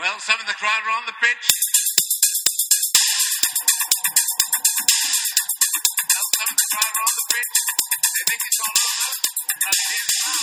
Well, 0.00 0.18
some 0.20 0.40
of 0.40 0.46
the 0.46 0.54
crowd 0.54 0.80
are 0.86 0.96
on 0.96 1.04
the 1.04 1.12
pitch. 1.20 1.46
Well, 6.08 6.24
some 6.38 6.48
of 6.48 6.56
the 6.56 6.68
crowd 6.72 6.94
are 6.96 7.04
on 7.04 7.14
the 7.20 7.26
pitch. 7.28 7.52
They 8.16 8.24
think 8.30 8.40
it's 8.48 8.60
all 8.64 8.72
over. 8.80 9.12
And 9.60 9.76
it 9.76 9.92
is 9.92 10.08
now. 10.24 10.40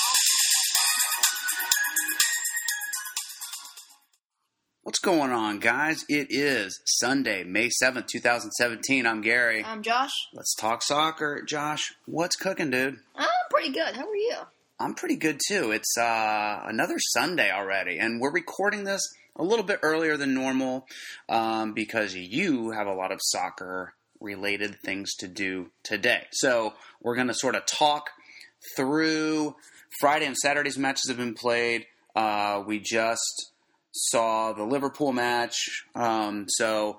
What's 4.83 4.99
going 4.99 5.31
on, 5.31 5.57
guys? 5.57 6.05
It 6.07 6.27
is 6.29 6.79
Sunday, 6.85 7.43
May 7.43 7.69
7th, 7.69 8.05
2017. 8.09 9.07
I'm 9.07 9.21
Gary. 9.21 9.63
I'm 9.65 9.81
Josh. 9.81 10.13
Let's 10.33 10.53
talk 10.53 10.83
soccer. 10.83 11.41
Josh, 11.41 11.95
what's 12.05 12.35
cooking, 12.35 12.69
dude? 12.69 12.97
I'm 13.15 13.27
pretty 13.49 13.71
good. 13.71 13.95
How 13.95 14.07
are 14.07 14.15
you? 14.15 14.35
I'm 14.79 14.93
pretty 14.93 15.15
good 15.15 15.39
too. 15.47 15.71
It's 15.71 15.97
uh, 15.97 16.61
another 16.65 16.99
Sunday 16.99 17.49
already, 17.51 17.97
and 17.97 18.21
we're 18.21 18.31
recording 18.31 18.83
this 18.83 19.01
a 19.37 19.43
little 19.43 19.65
bit 19.65 19.79
earlier 19.83 20.17
than 20.17 20.33
normal 20.33 20.87
um, 21.29 21.73
because 21.73 22.15
you 22.15 22.71
have 22.71 22.87
a 22.87 22.93
lot 22.93 23.11
of 23.11 23.19
soccer 23.21 23.93
related 24.19 24.79
things 24.83 25.13
to 25.15 25.27
do 25.27 25.69
today. 25.83 26.23
So 26.31 26.73
we're 27.01 27.15
going 27.15 27.27
to 27.27 27.33
sort 27.33 27.55
of 27.55 27.65
talk 27.65 28.09
through 28.75 29.55
Friday 29.99 30.25
and 30.25 30.35
Saturday's 30.35 30.77
matches 30.77 31.07
have 31.07 31.17
been 31.17 31.33
played. 31.33 31.85
Uh, 32.15 32.63
we 32.65 32.79
just 32.79 33.51
saw 33.91 34.53
the 34.53 34.63
Liverpool 34.63 35.13
match, 35.13 35.85
um, 35.95 36.45
so 36.47 36.97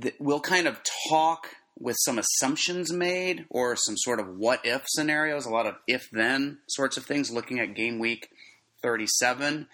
th- 0.00 0.14
we'll 0.18 0.40
kind 0.40 0.66
of 0.66 0.80
talk 1.08 1.48
with 1.78 1.96
some 2.00 2.18
assumptions 2.18 2.92
made 2.92 3.46
or 3.48 3.74
some 3.74 3.96
sort 3.96 4.20
of 4.20 4.36
what 4.36 4.60
if 4.64 4.82
scenarios, 4.86 5.46
a 5.46 5.50
lot 5.50 5.66
of 5.66 5.76
if 5.86 6.08
then 6.12 6.58
sorts 6.68 6.98
of 6.98 7.04
things, 7.04 7.30
looking 7.30 7.58
at 7.58 7.74
game 7.74 7.98
week 7.98 8.28
37. 8.82 9.66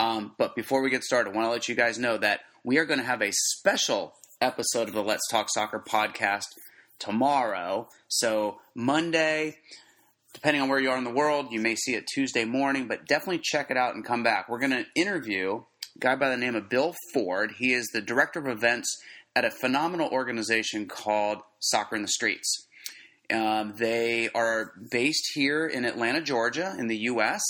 Um, 0.00 0.32
but 0.38 0.56
before 0.56 0.80
we 0.80 0.88
get 0.88 1.04
started, 1.04 1.30
I 1.30 1.34
want 1.34 1.44
to 1.44 1.50
let 1.50 1.68
you 1.68 1.74
guys 1.74 1.98
know 1.98 2.16
that 2.16 2.40
we 2.64 2.78
are 2.78 2.86
going 2.86 3.00
to 3.00 3.04
have 3.04 3.20
a 3.20 3.32
special 3.32 4.14
episode 4.40 4.88
of 4.88 4.94
the 4.94 5.02
Let's 5.02 5.28
Talk 5.30 5.48
Soccer 5.50 5.78
podcast 5.78 6.46
tomorrow. 6.98 7.86
So, 8.08 8.60
Monday, 8.74 9.58
depending 10.32 10.62
on 10.62 10.70
where 10.70 10.80
you 10.80 10.90
are 10.90 10.96
in 10.96 11.04
the 11.04 11.10
world, 11.10 11.52
you 11.52 11.60
may 11.60 11.74
see 11.74 11.92
it 11.96 12.06
Tuesday 12.06 12.46
morning, 12.46 12.88
but 12.88 13.06
definitely 13.06 13.42
check 13.44 13.70
it 13.70 13.76
out 13.76 13.94
and 13.94 14.02
come 14.02 14.22
back. 14.22 14.48
We're 14.48 14.58
going 14.58 14.70
to 14.70 14.86
interview 14.94 15.64
a 15.96 15.98
guy 15.98 16.16
by 16.16 16.30
the 16.30 16.38
name 16.38 16.54
of 16.54 16.70
Bill 16.70 16.94
Ford. 17.12 17.52
He 17.58 17.74
is 17.74 17.86
the 17.92 18.00
director 18.00 18.38
of 18.38 18.48
events 18.48 18.88
at 19.36 19.44
a 19.44 19.50
phenomenal 19.50 20.08
organization 20.08 20.86
called 20.86 21.40
Soccer 21.58 21.96
in 21.96 22.00
the 22.00 22.08
Streets. 22.08 22.66
Um, 23.30 23.74
they 23.76 24.30
are 24.34 24.72
based 24.90 25.32
here 25.34 25.66
in 25.66 25.84
Atlanta, 25.84 26.22
Georgia, 26.22 26.74
in 26.78 26.86
the 26.86 26.96
U.S., 26.96 27.42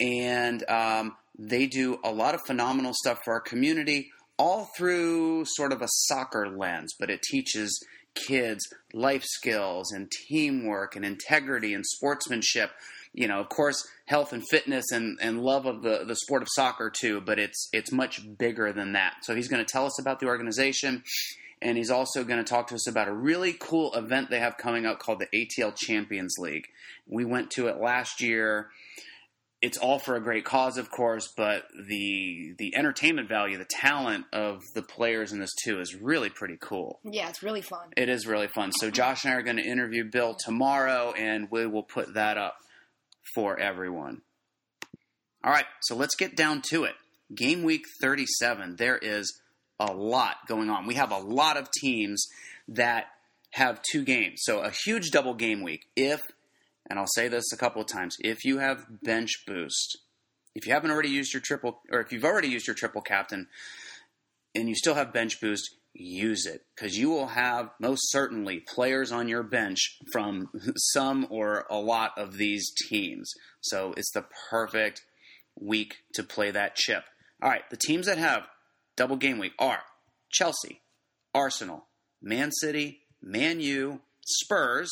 and 0.00 0.68
um, 0.68 1.16
they 1.38 1.66
do 1.66 1.98
a 2.04 2.12
lot 2.12 2.34
of 2.34 2.42
phenomenal 2.46 2.92
stuff 2.94 3.20
for 3.24 3.34
our 3.34 3.40
community, 3.40 4.10
all 4.38 4.68
through 4.76 5.44
sort 5.46 5.72
of 5.72 5.82
a 5.82 5.88
soccer 5.88 6.48
lens, 6.48 6.94
but 6.98 7.10
it 7.10 7.22
teaches 7.22 7.78
kids 8.14 8.64
life 8.92 9.24
skills 9.24 9.92
and 9.92 10.10
teamwork 10.28 10.96
and 10.96 11.04
integrity 11.04 11.74
and 11.74 11.84
sportsmanship. 11.84 12.70
You 13.12 13.28
know, 13.28 13.40
of 13.40 13.48
course, 13.48 13.86
health 14.06 14.32
and 14.32 14.42
fitness 14.50 14.86
and, 14.92 15.18
and 15.20 15.40
love 15.40 15.66
of 15.66 15.82
the, 15.82 16.04
the 16.04 16.16
sport 16.16 16.42
of 16.42 16.48
soccer 16.54 16.90
too, 16.90 17.20
but 17.20 17.38
it's 17.38 17.68
it's 17.72 17.92
much 17.92 18.20
bigger 18.38 18.72
than 18.72 18.92
that. 18.92 19.14
So 19.22 19.34
he's 19.34 19.48
going 19.48 19.64
to 19.64 19.70
tell 19.70 19.86
us 19.86 20.00
about 20.00 20.18
the 20.20 20.26
organization, 20.26 21.04
and 21.62 21.76
he's 21.76 21.90
also 21.90 22.24
going 22.24 22.42
to 22.42 22.48
talk 22.48 22.68
to 22.68 22.74
us 22.74 22.88
about 22.88 23.08
a 23.08 23.14
really 23.14 23.54
cool 23.58 23.92
event 23.94 24.30
they 24.30 24.40
have 24.40 24.56
coming 24.56 24.84
up 24.84 24.98
called 24.98 25.20
the 25.20 25.28
ATL 25.32 25.76
Champions 25.76 26.34
League. 26.38 26.66
We 27.06 27.24
went 27.24 27.50
to 27.52 27.68
it 27.68 27.80
last 27.80 28.20
year 28.20 28.70
it's 29.64 29.78
all 29.78 29.98
for 29.98 30.14
a 30.14 30.20
great 30.20 30.44
cause, 30.44 30.76
of 30.76 30.90
course, 30.90 31.32
but 31.34 31.64
the 31.88 32.54
the 32.58 32.76
entertainment 32.76 33.30
value, 33.30 33.56
the 33.56 33.64
talent 33.64 34.26
of 34.30 34.60
the 34.74 34.82
players 34.82 35.32
in 35.32 35.40
this 35.40 35.54
too 35.64 35.80
is 35.80 35.94
really 35.94 36.28
pretty 36.28 36.58
cool. 36.60 37.00
Yeah, 37.02 37.30
it's 37.30 37.42
really 37.42 37.62
fun. 37.62 37.88
It 37.96 38.10
is 38.10 38.26
really 38.26 38.48
fun. 38.48 38.72
So 38.72 38.90
Josh 38.90 39.24
and 39.24 39.32
I 39.32 39.38
are 39.38 39.42
going 39.42 39.56
to 39.56 39.64
interview 39.64 40.04
Bill 40.04 40.36
tomorrow, 40.38 41.14
and 41.16 41.48
we 41.50 41.66
will 41.66 41.82
put 41.82 42.12
that 42.12 42.36
up 42.36 42.56
for 43.34 43.58
everyone. 43.58 44.20
All 45.42 45.50
right, 45.50 45.66
so 45.80 45.96
let's 45.96 46.14
get 46.14 46.36
down 46.36 46.60
to 46.68 46.84
it. 46.84 46.94
Game 47.34 47.62
week 47.62 47.84
37. 48.02 48.76
There 48.76 48.98
is 48.98 49.40
a 49.80 49.94
lot 49.94 50.36
going 50.46 50.68
on. 50.68 50.86
We 50.86 50.96
have 50.96 51.10
a 51.10 51.18
lot 51.18 51.56
of 51.56 51.70
teams 51.80 52.26
that 52.68 53.06
have 53.52 53.80
two 53.90 54.04
games, 54.04 54.40
so 54.42 54.60
a 54.60 54.70
huge 54.84 55.10
double 55.10 55.32
game 55.32 55.62
week. 55.62 55.86
If 55.96 56.20
and 56.88 56.98
I'll 56.98 57.06
say 57.06 57.28
this 57.28 57.52
a 57.52 57.56
couple 57.56 57.80
of 57.80 57.88
times, 57.88 58.16
if 58.20 58.44
you 58.44 58.58
have 58.58 59.02
bench 59.02 59.44
boost, 59.46 59.98
if 60.54 60.66
you 60.66 60.72
haven't 60.72 60.90
already 60.90 61.08
used 61.08 61.32
your 61.32 61.40
triple, 61.40 61.80
or 61.90 62.00
if 62.00 62.12
you've 62.12 62.24
already 62.24 62.48
used 62.48 62.66
your 62.66 62.76
triple 62.76 63.00
captain, 63.00 63.48
and 64.54 64.68
you 64.68 64.74
still 64.74 64.94
have 64.94 65.12
bench 65.12 65.40
boost, 65.40 65.76
use 65.94 66.44
it 66.44 66.64
because 66.74 66.98
you 66.98 67.08
will 67.08 67.28
have 67.28 67.70
most 67.80 68.10
certainly 68.10 68.58
players 68.60 69.12
on 69.12 69.28
your 69.28 69.44
bench 69.44 69.96
from 70.12 70.50
some 70.76 71.26
or 71.30 71.66
a 71.70 71.76
lot 71.76 72.12
of 72.16 72.36
these 72.36 72.72
teams. 72.88 73.32
So 73.60 73.94
it's 73.96 74.12
the 74.12 74.26
perfect 74.50 75.02
week 75.58 75.96
to 76.14 76.22
play 76.22 76.50
that 76.50 76.74
chip. 76.74 77.04
All 77.42 77.50
right, 77.50 77.68
the 77.70 77.76
teams 77.76 78.06
that 78.06 78.18
have 78.18 78.42
double 78.96 79.16
game 79.16 79.38
week 79.38 79.52
are 79.58 79.80
Chelsea, 80.30 80.80
Arsenal, 81.32 81.86
Man 82.20 82.50
City, 82.52 83.00
Man 83.22 83.60
U, 83.60 84.00
Spurs, 84.26 84.90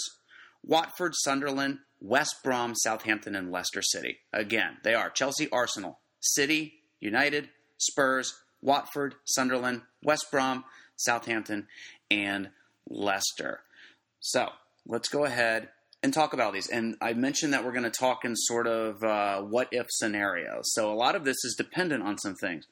Watford, 0.64 1.14
Sunderland, 1.16 1.78
West 2.00 2.36
Brom, 2.42 2.74
Southampton, 2.74 3.34
and 3.34 3.50
Leicester 3.50 3.82
City. 3.82 4.18
Again, 4.32 4.78
they 4.82 4.94
are 4.94 5.10
Chelsea, 5.10 5.48
Arsenal, 5.50 6.00
City, 6.20 6.74
United, 7.00 7.48
Spurs, 7.78 8.34
Watford, 8.60 9.14
Sunderland, 9.24 9.82
West 10.02 10.26
Brom, 10.30 10.64
Southampton, 10.96 11.66
and 12.10 12.50
Leicester. 12.88 13.60
So 14.20 14.48
let's 14.86 15.08
go 15.08 15.24
ahead 15.24 15.68
and 16.02 16.12
talk 16.12 16.32
about 16.32 16.52
these. 16.52 16.68
And 16.68 16.96
I 17.00 17.12
mentioned 17.12 17.52
that 17.52 17.64
we're 17.64 17.72
going 17.72 17.84
to 17.84 17.90
talk 17.90 18.24
in 18.24 18.34
sort 18.36 18.66
of 18.66 19.02
uh, 19.02 19.42
what 19.42 19.68
if 19.72 19.86
scenarios. 19.90 20.72
So 20.72 20.92
a 20.92 20.94
lot 20.94 21.14
of 21.14 21.24
this 21.24 21.44
is 21.44 21.54
dependent 21.56 22.02
on 22.02 22.18
some 22.18 22.34
things. 22.34 22.66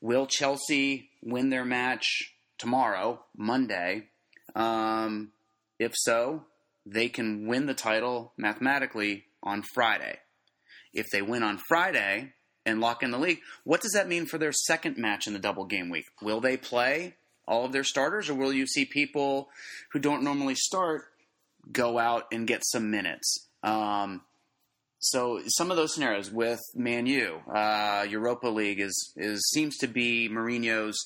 Will 0.00 0.26
Chelsea 0.26 1.10
win 1.22 1.50
their 1.50 1.64
match 1.64 2.34
tomorrow, 2.58 3.24
Monday? 3.36 4.08
Um, 4.54 5.32
if 5.78 5.92
so, 5.94 6.44
they 6.84 7.08
can 7.08 7.46
win 7.46 7.66
the 7.66 7.74
title 7.74 8.32
mathematically 8.36 9.24
on 9.42 9.62
Friday. 9.74 10.18
If 10.92 11.06
they 11.10 11.22
win 11.22 11.42
on 11.42 11.58
Friday 11.68 12.34
and 12.66 12.80
lock 12.80 13.02
in 13.02 13.10
the 13.10 13.18
league, 13.18 13.40
what 13.64 13.80
does 13.80 13.92
that 13.92 14.08
mean 14.08 14.26
for 14.26 14.38
their 14.38 14.52
second 14.52 14.96
match 14.98 15.26
in 15.26 15.32
the 15.32 15.38
double 15.38 15.64
game 15.64 15.90
week? 15.90 16.06
Will 16.20 16.40
they 16.40 16.56
play 16.56 17.16
all 17.46 17.64
of 17.64 17.72
their 17.72 17.84
starters, 17.84 18.30
or 18.30 18.34
will 18.34 18.52
you 18.52 18.66
see 18.66 18.84
people 18.84 19.48
who 19.92 19.98
don't 19.98 20.22
normally 20.22 20.54
start 20.54 21.06
go 21.70 21.98
out 21.98 22.26
and 22.32 22.46
get 22.46 22.62
some 22.64 22.90
minutes? 22.90 23.48
Um, 23.62 24.22
so 24.98 25.40
some 25.46 25.70
of 25.70 25.76
those 25.76 25.94
scenarios 25.94 26.30
with 26.30 26.60
Man 26.74 27.06
U, 27.06 27.40
uh, 27.52 28.06
Europa 28.08 28.48
League 28.48 28.80
is 28.80 29.12
is 29.16 29.50
seems 29.50 29.76
to 29.78 29.88
be 29.88 30.28
Mourinho's 30.28 30.96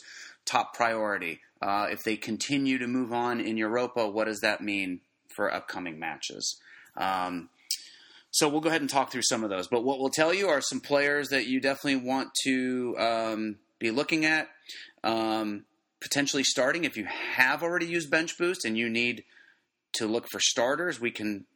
top 0.45 0.75
priority. 0.75 1.41
Uh, 1.63 1.87
if 1.91 2.03
they 2.03 2.17
continue 2.17 2.77
to 2.77 2.87
move 2.87 3.13
on 3.13 3.41
in 3.41 3.57
Europa, 3.57 4.07
what 4.07 4.27
does 4.27 4.41
that 4.41 4.61
mean 4.61 5.01
for 5.37 5.53
upcoming 5.53 5.99
matches? 5.99 6.59
Um, 6.97 7.51
so 8.31 8.49
we'll 8.49 8.61
go 8.61 8.69
ahead 8.69 8.81
and 8.81 8.91
talk 8.91 9.13
through 9.13 9.23
some 9.23 9.45
of 9.45 9.51
those. 9.51 9.69
But 9.69 9.85
what 9.85 9.99
we'll 9.99 10.11
tell 10.11 10.35
you 10.35 10.49
are 10.49 10.61
some 10.61 10.81
players 10.81 11.29
that 11.29 11.47
you 11.47 11.61
definitely 11.61 12.07
want 12.07 12.31
to 12.45 12.97
um, 12.99 13.57
be 13.79 13.91
looking 13.91 14.25
at, 14.25 14.49
um, 15.05 15.65
potentially 16.01 16.45
starting. 16.45 16.85
If 16.85 16.97
you 16.97 17.07
have 17.07 17.63
already 17.63 17.87
used 17.87 18.11
Bench 18.11 18.37
Boost 18.37 18.65
and 18.65 18.77
you 18.77 18.89
need 18.89 19.25
to 19.95 20.07
look 20.07 20.27
for 20.31 20.41
starters, 20.41 21.01
we 21.01 21.11
can 21.11 21.47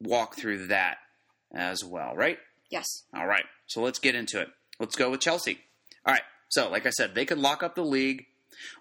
walk 0.00 0.36
through 0.36 0.66
that 0.66 0.98
as 1.54 1.82
well, 1.84 2.14
right? 2.14 2.38
Yes. 2.70 3.04
All 3.14 3.26
right. 3.26 3.44
So 3.66 3.80
let's 3.80 3.98
get 3.98 4.14
into 4.14 4.40
it. 4.40 4.48
Let's 4.78 4.96
go 4.96 5.10
with 5.10 5.20
Chelsea. 5.20 5.58
All 6.04 6.12
right. 6.12 6.22
So, 6.48 6.70
like 6.70 6.86
I 6.86 6.90
said, 6.90 7.14
they 7.14 7.24
could 7.24 7.38
lock 7.38 7.62
up 7.62 7.74
the 7.74 7.84
league 7.84 8.26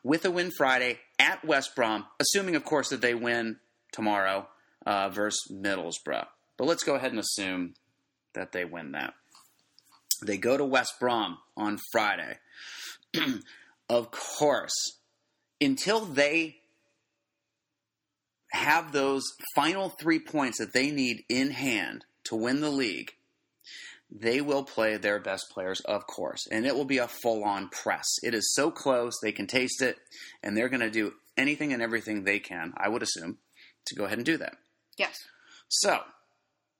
with 0.03 0.25
a 0.25 0.31
win 0.31 0.51
Friday 0.51 0.99
at 1.19 1.45
West 1.45 1.75
Brom, 1.75 2.05
assuming, 2.19 2.55
of 2.55 2.63
course, 2.63 2.89
that 2.89 3.01
they 3.01 3.13
win 3.13 3.57
tomorrow 3.91 4.47
uh, 4.85 5.09
versus 5.09 5.51
Middlesbrough. 5.51 6.27
But 6.57 6.65
let's 6.65 6.83
go 6.83 6.95
ahead 6.95 7.11
and 7.11 7.19
assume 7.19 7.75
that 8.33 8.51
they 8.51 8.65
win 8.65 8.91
that. 8.93 9.13
They 10.25 10.37
go 10.37 10.57
to 10.57 10.65
West 10.65 10.93
Brom 10.99 11.37
on 11.55 11.79
Friday. 11.91 12.37
of 13.89 14.11
course, 14.11 14.73
until 15.61 16.01
they 16.01 16.57
have 18.51 18.91
those 18.91 19.23
final 19.55 19.89
three 19.89 20.19
points 20.19 20.59
that 20.59 20.73
they 20.73 20.91
need 20.91 21.23
in 21.29 21.51
hand 21.51 22.05
to 22.25 22.35
win 22.35 22.61
the 22.61 22.69
league, 22.69 23.11
they 24.09 24.39
will 24.39 24.63
play 24.63 24.97
their 24.97 25.19
best 25.19 25.45
players, 25.51 25.81
of 25.81 26.07
course, 26.07 26.47
and 26.49 26.65
it 26.65 26.75
will 26.75 26.85
be 26.85 26.97
a 26.97 27.07
full 27.07 27.43
on 27.43 27.69
press. 27.69 28.05
It 28.23 28.33
is 28.33 28.53
so 28.55 28.71
close, 28.71 29.13
they 29.21 29.33
can 29.33 29.47
taste 29.47 29.81
it, 29.81 29.97
and 30.41 30.55
they're 30.55 30.69
going 30.69 30.79
to 30.79 30.89
do 30.89 31.13
anything 31.35 31.73
and 31.73 31.81
everything 31.81 32.23
they 32.23 32.39
can, 32.39 32.73
I 32.77 32.87
would 32.87 33.03
assume, 33.03 33.37
to 33.87 33.95
go 33.95 34.05
ahead 34.05 34.17
and 34.17 34.25
do 34.25 34.37
that. 34.37 34.57
Yes. 34.97 35.17
So, 35.67 35.99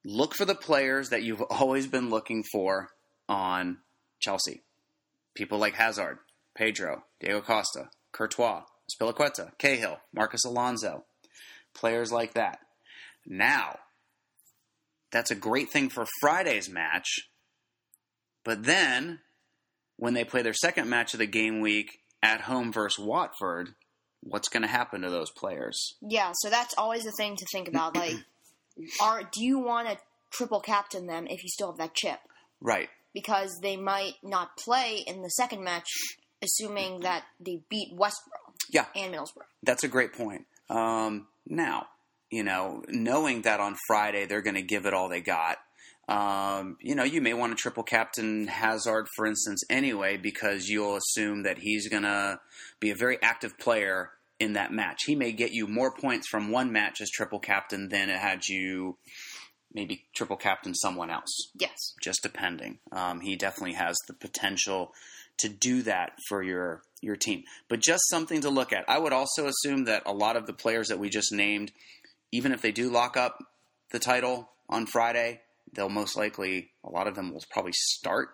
look 0.06 0.33
for 0.33 0.45
the 0.45 0.56
players 0.56 1.09
that 1.09 1.24
you've 1.24 1.42
always 1.50 1.88
been 1.88 2.09
looking 2.09 2.44
for 2.51 2.89
on 3.27 3.77
Chelsea. 4.19 4.63
People 5.36 5.59
like 5.59 5.75
Hazard, 5.75 6.19
Pedro, 6.56 7.04
Diego 7.19 7.42
Costa, 7.42 7.89
Courtois, 8.12 8.63
Azpilicueta, 8.89 9.51
Cahill, 9.59 10.00
Marcos 10.13 10.45
Alonso, 10.45 11.06
players 11.75 12.12
like 12.12 12.33
that. 12.33 12.59
Now, 13.25 13.80
that's 15.12 15.31
a 15.31 15.36
great 15.36 15.69
thing 15.69 15.89
for 15.89 16.06
Friday's 16.19 16.69
match, 16.69 17.30
but 18.44 18.63
then 18.63 19.19
when 19.98 20.13
they 20.13 20.24
play 20.24 20.42
their 20.42 20.53
second 20.53 20.89
match 20.89 21.13
of 21.13 21.19
the 21.19 21.27
game 21.27 21.60
week 21.60 22.00
at 22.24 22.42
home 22.42 22.71
versus 22.71 23.03
Watford, 23.03 23.75
what's 24.29 24.50
going 24.50 24.63
to 24.63 24.68
happen 24.69 25.01
to 25.01 25.09
those 25.09 25.31
players? 25.31 25.95
Yeah, 26.01 26.31
so 26.35 26.50
that's 26.50 26.74
always 26.77 27.03
the 27.03 27.12
thing 27.18 27.35
to 27.35 27.45
think 27.51 27.68
about. 27.68 27.95
Like, 27.95 28.15
are 29.01 29.21
do 29.24 29.44
you 29.44 29.59
want 29.59 29.88
to 29.89 29.97
triple 30.31 30.59
captain 30.59 31.07
them 31.07 31.27
if 31.27 31.44
you 31.44 31.50
still 31.50 31.71
have 31.71 31.77
that 31.77 31.94
chip? 31.95 32.19
Right. 32.62 32.89
Because 33.13 33.59
they 33.62 33.77
might 33.77 34.15
not 34.24 34.57
play 34.57 35.03
in 35.06 35.21
the 35.21 35.29
second 35.29 35.63
match, 35.63 35.89
assuming 36.44 37.00
that 37.01 37.24
they 37.39 37.62
beat 37.69 37.89
West 37.95 38.21
Brom 38.29 38.53
Yeah. 38.69 38.85
and 38.95 39.13
Middlesbrough. 39.13 39.45
That's 39.63 39.83
a 39.83 39.88
great 39.88 40.13
point. 40.13 40.45
Um, 40.69 41.27
now, 41.47 41.88
you 42.29 42.44
know, 42.44 42.83
knowing 42.89 43.44
that 43.44 43.59
on 43.59 43.75
Friday 43.88 44.25
they're 44.25 44.41
going 44.41 44.56
to 44.56 44.62
give 44.62 44.85
it 44.85 44.94
all 44.94 45.07
they 45.09 45.21
got, 45.21 45.57
um, 46.09 46.77
you 46.81 46.95
know, 46.95 47.03
you 47.03 47.21
may 47.21 47.33
want 47.33 47.56
to 47.57 47.62
triple 47.62 47.83
captain 47.83 48.47
Hazard, 48.47 49.07
for 49.15 49.25
instance, 49.25 49.62
anyway, 49.69 50.15
because 50.18 50.68
you'll 50.68 50.95
assume 50.97 51.44
that 51.44 51.57
he's 51.59 51.89
going 51.89 52.03
to 52.03 52.39
be 52.79 52.91
a 52.91 52.95
very 52.95 53.18
active 53.21 53.57
player 53.57 54.12
in 54.39 54.54
that 54.54 54.72
match. 54.72 55.04
He 55.06 55.16
may 55.16 55.31
get 55.31 55.51
you 55.51 55.68
more 55.68 55.92
points 55.92 56.28
from 56.28 56.51
one 56.51 56.72
match 56.72 57.01
as 57.01 57.10
triple 57.10 57.39
captain 57.39 57.89
than 57.89 58.10
it 58.10 58.19
had 58.19 58.48
you 58.48 58.98
maybe 59.74 60.06
triple 60.16 60.38
captain 60.38 60.74
someone 60.74 61.10
else 61.10 61.50
Yes. 61.60 61.94
just 62.01 62.24
depending. 62.24 62.80
Um, 62.92 63.19
he 63.19 63.36
definitely 63.36 63.74
has 63.74 63.98
the 64.07 64.13
potential 64.13 64.94
to 65.38 65.50
do 65.50 65.81
that 65.84 66.18
for 66.28 66.42
your 66.42 66.81
your 67.01 67.16
team. 67.16 67.44
But 67.68 67.80
just 67.80 68.10
something 68.10 68.42
to 68.42 68.50
look 68.50 68.74
at. 68.74 68.89
I 68.89 68.98
would 68.98 69.13
also 69.13 69.45
assume 69.48 69.86
that 69.86 70.01
a 70.06 70.13
lot 70.13 70.36
of 70.36 70.48
the 70.48 70.54
players 70.54 70.88
that 70.88 70.98
we 70.98 71.10
just 71.10 71.31
named, 71.31 71.72
even 72.31 72.51
if 72.51 72.62
they 72.62 72.72
do 72.72 72.89
lock 72.89 73.16
up 73.18 73.44
the 73.92 74.00
title 74.00 74.50
on 74.68 74.88
Friday, 74.88 75.42
they'll 75.74 75.89
most 75.89 76.18
likely 76.18 76.72
a 76.84 76.89
lot 76.89 77.06
of 77.07 77.13
them 77.16 77.31
will 77.31 77.44
probably 77.51 77.74
start, 77.74 78.30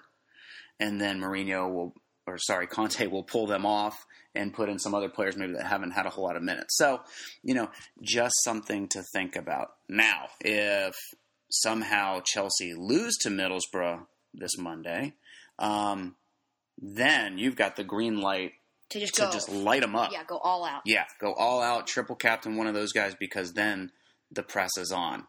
and 0.80 1.02
then 1.02 1.20
Mourinho 1.20 1.72
will 1.74 1.94
or 2.26 2.38
sorry 2.38 2.68
Conte 2.76 3.06
will 3.08 3.24
pull 3.24 3.48
them 3.48 3.66
off 3.66 4.06
and 4.36 4.54
put 4.54 4.70
in 4.70 4.80
some 4.80 4.96
other 4.96 5.10
players 5.10 5.38
maybe 5.38 5.54
that 5.54 5.68
haven't 5.68 5.92
had 5.92 6.06
a 6.06 6.10
whole 6.10 6.24
lot 6.26 6.36
of 6.36 6.44
minutes. 6.44 6.78
So 6.78 7.02
you 7.44 7.54
know, 7.54 7.70
just 8.02 8.36
something 8.44 8.88
to 8.90 9.04
think 9.14 9.36
about. 9.36 9.74
Now, 9.88 10.28
if 10.42 10.96
somehow 11.50 12.22
Chelsea 12.26 12.74
lose 12.74 13.16
to 13.22 13.30
Middlesbrough 13.30 14.06
this 14.34 14.58
Monday, 14.58 15.14
um, 15.60 16.16
then 16.82 17.38
you've 17.38 17.56
got 17.56 17.76
the 17.76 17.84
green 17.84 18.20
light 18.22 18.54
To 18.90 19.00
just 19.00 19.14
to 19.16 19.22
go. 19.24 19.32
just 19.32 19.50
light 19.50 19.82
them 19.82 19.96
up. 19.96 20.12
yeah, 20.12 20.24
go 20.26 20.38
all 20.40 20.66
out. 20.66 20.82
Yeah, 20.86 21.06
go 21.20 21.34
all 21.34 21.62
out, 21.62 21.86
triple 21.88 22.16
captain 22.16 22.56
one 22.58 22.66
of 22.68 22.74
those 22.74 22.92
guys 22.92 23.14
because 23.14 23.54
then 23.54 23.92
the 24.32 24.42
press 24.44 24.72
is 24.78 24.92
on. 24.92 25.28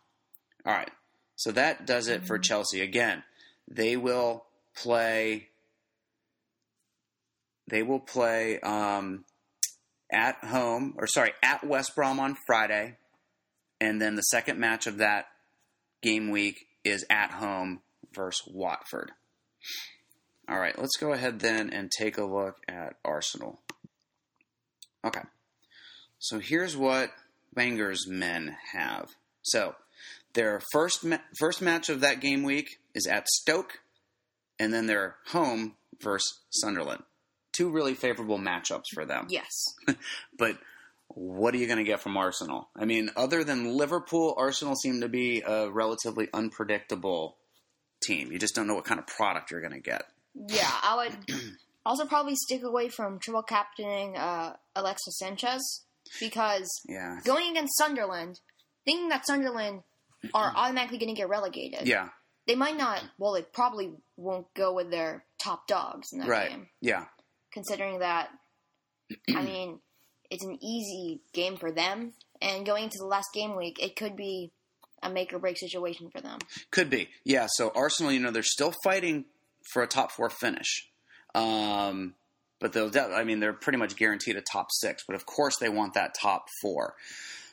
All 0.67 0.73
right, 0.73 0.91
so 1.37 1.53
that 1.53 1.85
does 1.87 2.09
it 2.09 2.27
for 2.27 2.39
Chelsea. 2.39 2.81
Again, 2.81 3.23
they 3.69 3.99
will 3.99 4.47
play. 4.75 5.49
They 7.69 7.83
will 7.83 8.01
play 8.01 8.61
um, 8.61 9.25
at 10.13 10.37
home, 10.45 10.95
or 10.99 11.07
sorry, 11.07 11.33
at 11.43 11.65
West 11.65 11.95
Brom 11.95 12.21
on 12.21 12.37
Friday, 12.47 12.97
and 13.81 14.01
then 14.01 14.15
the 14.15 14.23
second 14.23 14.59
match 14.59 14.87
of 14.87 14.99
that 14.99 15.27
game 16.03 16.31
week 16.31 16.67
is 16.85 17.05
at 17.09 17.31
home 17.31 17.81
versus 18.15 18.47
Watford. 18.53 19.13
All 20.49 20.59
right, 20.59 20.79
let's 20.79 20.97
go 20.99 21.13
ahead 21.13 21.41
then 21.41 21.71
and 21.71 21.91
take 21.91 22.19
a 22.19 22.25
look 22.25 22.59
at 22.69 22.97
Arsenal. 23.05 23.61
Okay. 25.05 25.23
So 26.19 26.39
here's 26.39 26.77
what 26.77 27.11
Wenger's 27.55 28.07
men 28.07 28.57
have. 28.73 29.11
So 29.43 29.75
their 30.35 30.61
first 30.73 31.05
ma- 31.05 31.19
first 31.39 31.63
match 31.63 31.89
of 31.89 32.01
that 32.01 32.21
game 32.21 32.43
week 32.43 32.79
is 32.95 33.07
at 33.07 33.29
Stoke, 33.29 33.81
and 34.59 34.73
then 34.73 34.87
their 34.87 35.17
home 35.29 35.77
versus 36.01 36.41
Sunderland. 36.51 37.03
Two 37.55 37.71
really 37.71 37.95
favorable 37.95 38.39
matchups 38.39 38.89
for 38.93 39.05
them. 39.05 39.27
Yes. 39.31 39.49
But 40.39 40.59
what 41.09 41.55
are 41.55 41.59
you 41.59 41.67
going 41.67 41.79
to 41.79 41.85
get 41.85 42.01
from 42.01 42.17
Arsenal? 42.17 42.69
I 42.77 42.85
mean, 42.87 43.11
other 43.17 43.45
than 43.45 43.77
Liverpool, 43.77 44.35
Arsenal 44.37 44.75
seem 44.75 45.01
to 45.03 45.09
be 45.09 45.43
a 45.47 45.71
relatively 45.71 46.29
unpredictable 46.35 47.37
team. 48.03 48.33
You 48.33 48.39
just 48.39 48.55
don't 48.55 48.67
know 48.67 48.75
what 48.75 48.85
kind 48.85 48.99
of 48.99 49.07
product 49.07 49.51
you're 49.51 49.61
going 49.61 49.75
to 49.75 49.81
get. 49.81 50.03
Yeah, 50.35 50.71
I 50.83 50.97
would 51.29 51.37
also 51.87 52.07
probably 52.07 52.35
stick 52.35 52.63
away 52.65 52.89
from 52.89 53.19
triple 53.21 53.43
captaining 53.43 54.17
uh, 54.17 54.57
Alexis 54.75 55.19
Sanchez 55.19 55.63
because 56.21 56.69
Yeah. 56.89 57.19
going 57.25 57.51
against 57.53 57.77
Sunderland, 57.77 58.41
thinking 58.85 59.11
that 59.11 59.27
Sunderland 59.27 59.83
are 60.33 60.53
automatically 60.57 60.99
going 60.99 61.15
to 61.15 61.19
get 61.21 61.29
relegated. 61.29 61.87
Yeah. 61.87 62.09
They 62.47 62.57
might 62.57 62.77
not. 62.77 63.03
Well, 63.19 63.33
they 63.35 63.43
probably 63.43 63.93
won't 64.17 64.53
go 64.55 64.73
with 64.75 64.91
their 64.91 65.25
top 65.43 65.67
dogs 65.69 66.09
in 66.13 66.19
that 66.21 66.29
Right. 66.29 66.51
game, 66.51 66.69
Yeah. 66.81 67.05
Considering 67.55 68.01
that. 68.01 68.29
I 69.35 69.43
mean, 69.45 69.79
it's 70.31 70.45
an 70.45 70.59
easy 70.63 71.21
game 71.33 71.57
for 71.57 71.73
them, 71.73 72.13
and 72.43 72.67
going 72.67 72.85
into 72.85 72.99
the 72.99 73.07
last 73.07 73.29
game 73.33 73.57
week, 73.57 73.79
it 73.81 73.97
could 73.97 74.17
be 74.17 74.51
a 75.03 75.11
make 75.11 75.33
or 75.33 75.39
break 75.39 75.59
situation 75.59 76.11
for 76.11 76.21
them. 76.21 76.39
Could 76.71 76.91
be. 76.91 77.09
Yeah. 77.25 77.47
So 77.49 77.71
Arsenal, 77.75 78.13
you 78.13 78.21
know, 78.21 78.31
they're 78.31 78.43
still 78.43 78.73
fighting 78.83 79.27
for 79.73 79.83
a 79.83 79.87
top 79.87 80.11
four 80.11 80.31
finish. 80.31 80.89
Um, 81.35 82.15
but 82.61 82.73
they'll, 82.73 82.91
de- 82.91 83.01
I 83.01 83.25
mean, 83.25 83.41
they're 83.41 83.53
pretty 83.53 83.79
much 83.79 83.97
guaranteed 83.97 84.37
a 84.37 84.41
top 84.41 84.69
six. 84.71 85.05
But 85.07 85.15
of 85.15 85.27
course, 85.27 85.57
they 85.59 85.69
want 85.69 85.95
that 85.95 86.15
top 86.21 86.47
four. 86.63 86.95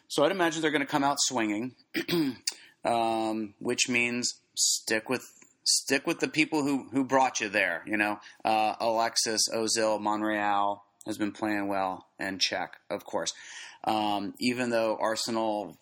So 0.08 0.24
I'd 0.24 0.32
imagine 0.32 0.62
they're 0.62 0.72
going 0.72 0.82
to 0.82 0.88
come 0.88 1.04
out 1.04 1.18
swinging, 1.20 1.76
um, 2.86 3.54
which 3.60 3.90
means 3.90 4.40
stick 4.56 5.10
with 5.10 5.26
stick 5.64 6.08
with 6.08 6.20
the 6.20 6.28
people 6.28 6.64
who 6.64 6.88
who 6.92 7.04
brought 7.04 7.40
you 7.40 7.50
there. 7.50 7.84
You 7.86 7.98
know, 7.98 8.20
uh, 8.44 8.76
Alexis 8.80 9.42
Ozil, 9.54 10.00
Monreal 10.00 10.84
has 11.06 11.18
been 11.18 11.32
playing 11.32 11.68
well, 11.68 12.08
and 12.20 12.40
Cech, 12.40 12.70
of 12.90 13.04
course. 13.06 13.34
Um, 13.84 14.34
even 14.40 14.70
though 14.70 14.98
Arsenal 15.00 15.78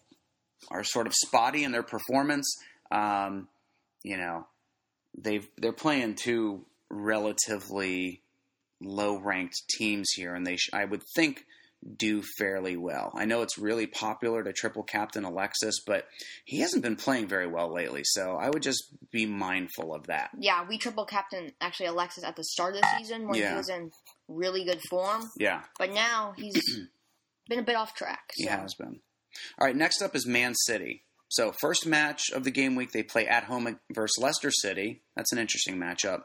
are 0.69 0.83
sort 0.83 1.07
of 1.07 1.13
spotty 1.13 1.63
in 1.63 1.71
their 1.71 1.83
performance, 1.83 2.57
um, 2.91 3.47
you 4.03 4.17
know, 4.17 4.47
they've 5.17 5.47
they're 5.57 5.73
playing 5.73 6.15
two 6.15 6.65
relatively 6.89 8.21
low 8.81 9.17
ranked 9.17 9.61
teams 9.77 10.09
here, 10.15 10.33
and 10.33 10.45
they 10.45 10.55
sh- 10.55 10.69
I 10.73 10.85
would 10.85 11.03
think 11.15 11.45
do 11.95 12.21
fairly 12.38 12.75
well. 12.75 13.12
I 13.15 13.25
know 13.25 13.41
it's 13.41 13.57
really 13.57 13.88
popular 13.88 14.43
to 14.43 14.51
triple 14.53 14.83
captain 14.83 15.24
Alexis, 15.24 15.81
but 15.86 16.05
he 16.45 16.59
hasn't 16.59 16.83
been 16.83 16.95
playing 16.98 17.27
very 17.27 17.48
well 17.48 17.74
lately, 17.74 18.01
so 18.03 18.36
I 18.36 18.50
would 18.50 18.62
just 18.62 18.83
be 19.12 19.25
mindful 19.25 19.93
of 19.95 20.07
that. 20.07 20.31
Yeah, 20.38 20.65
we 20.67 20.77
triple 20.77 21.05
captain 21.05 21.53
actually 21.62 21.88
Alexis 21.88 22.24
at 22.24 22.36
the 22.36 22.43
start 22.43 22.75
of 22.75 22.81
the 22.81 22.88
season 22.98 23.27
when 23.27 23.39
Yeah. 23.39 23.51
he 23.51 23.57
was 23.57 23.69
in 23.69 23.91
really 24.27 24.65
good 24.65 24.81
form, 24.89 25.29
Yeah, 25.38 25.63
but 25.77 25.93
now 25.93 26.33
he's 26.38 26.79
been 27.48 27.59
a 27.59 27.63
bit 27.63 27.75
off 27.75 27.95
track. 27.95 28.31
he 28.36 28.45
has 28.45 28.74
been. 28.74 29.00
All 29.57 29.65
right, 29.67 29.75
next 29.75 30.01
up 30.01 30.15
is 30.15 30.25
Man 30.25 30.55
City. 30.55 31.03
So 31.29 31.53
first 31.62 31.86
match 31.86 32.29
of 32.33 32.43
the 32.43 32.51
game 32.51 32.75
week, 32.75 32.91
they 32.91 33.03
play 33.03 33.27
at 33.27 33.43
home 33.45 33.79
versus 33.93 34.21
Leicester 34.21 34.50
City. 34.51 35.03
That's 35.15 35.31
an 35.31 35.38
interesting 35.38 35.77
matchup, 35.77 36.24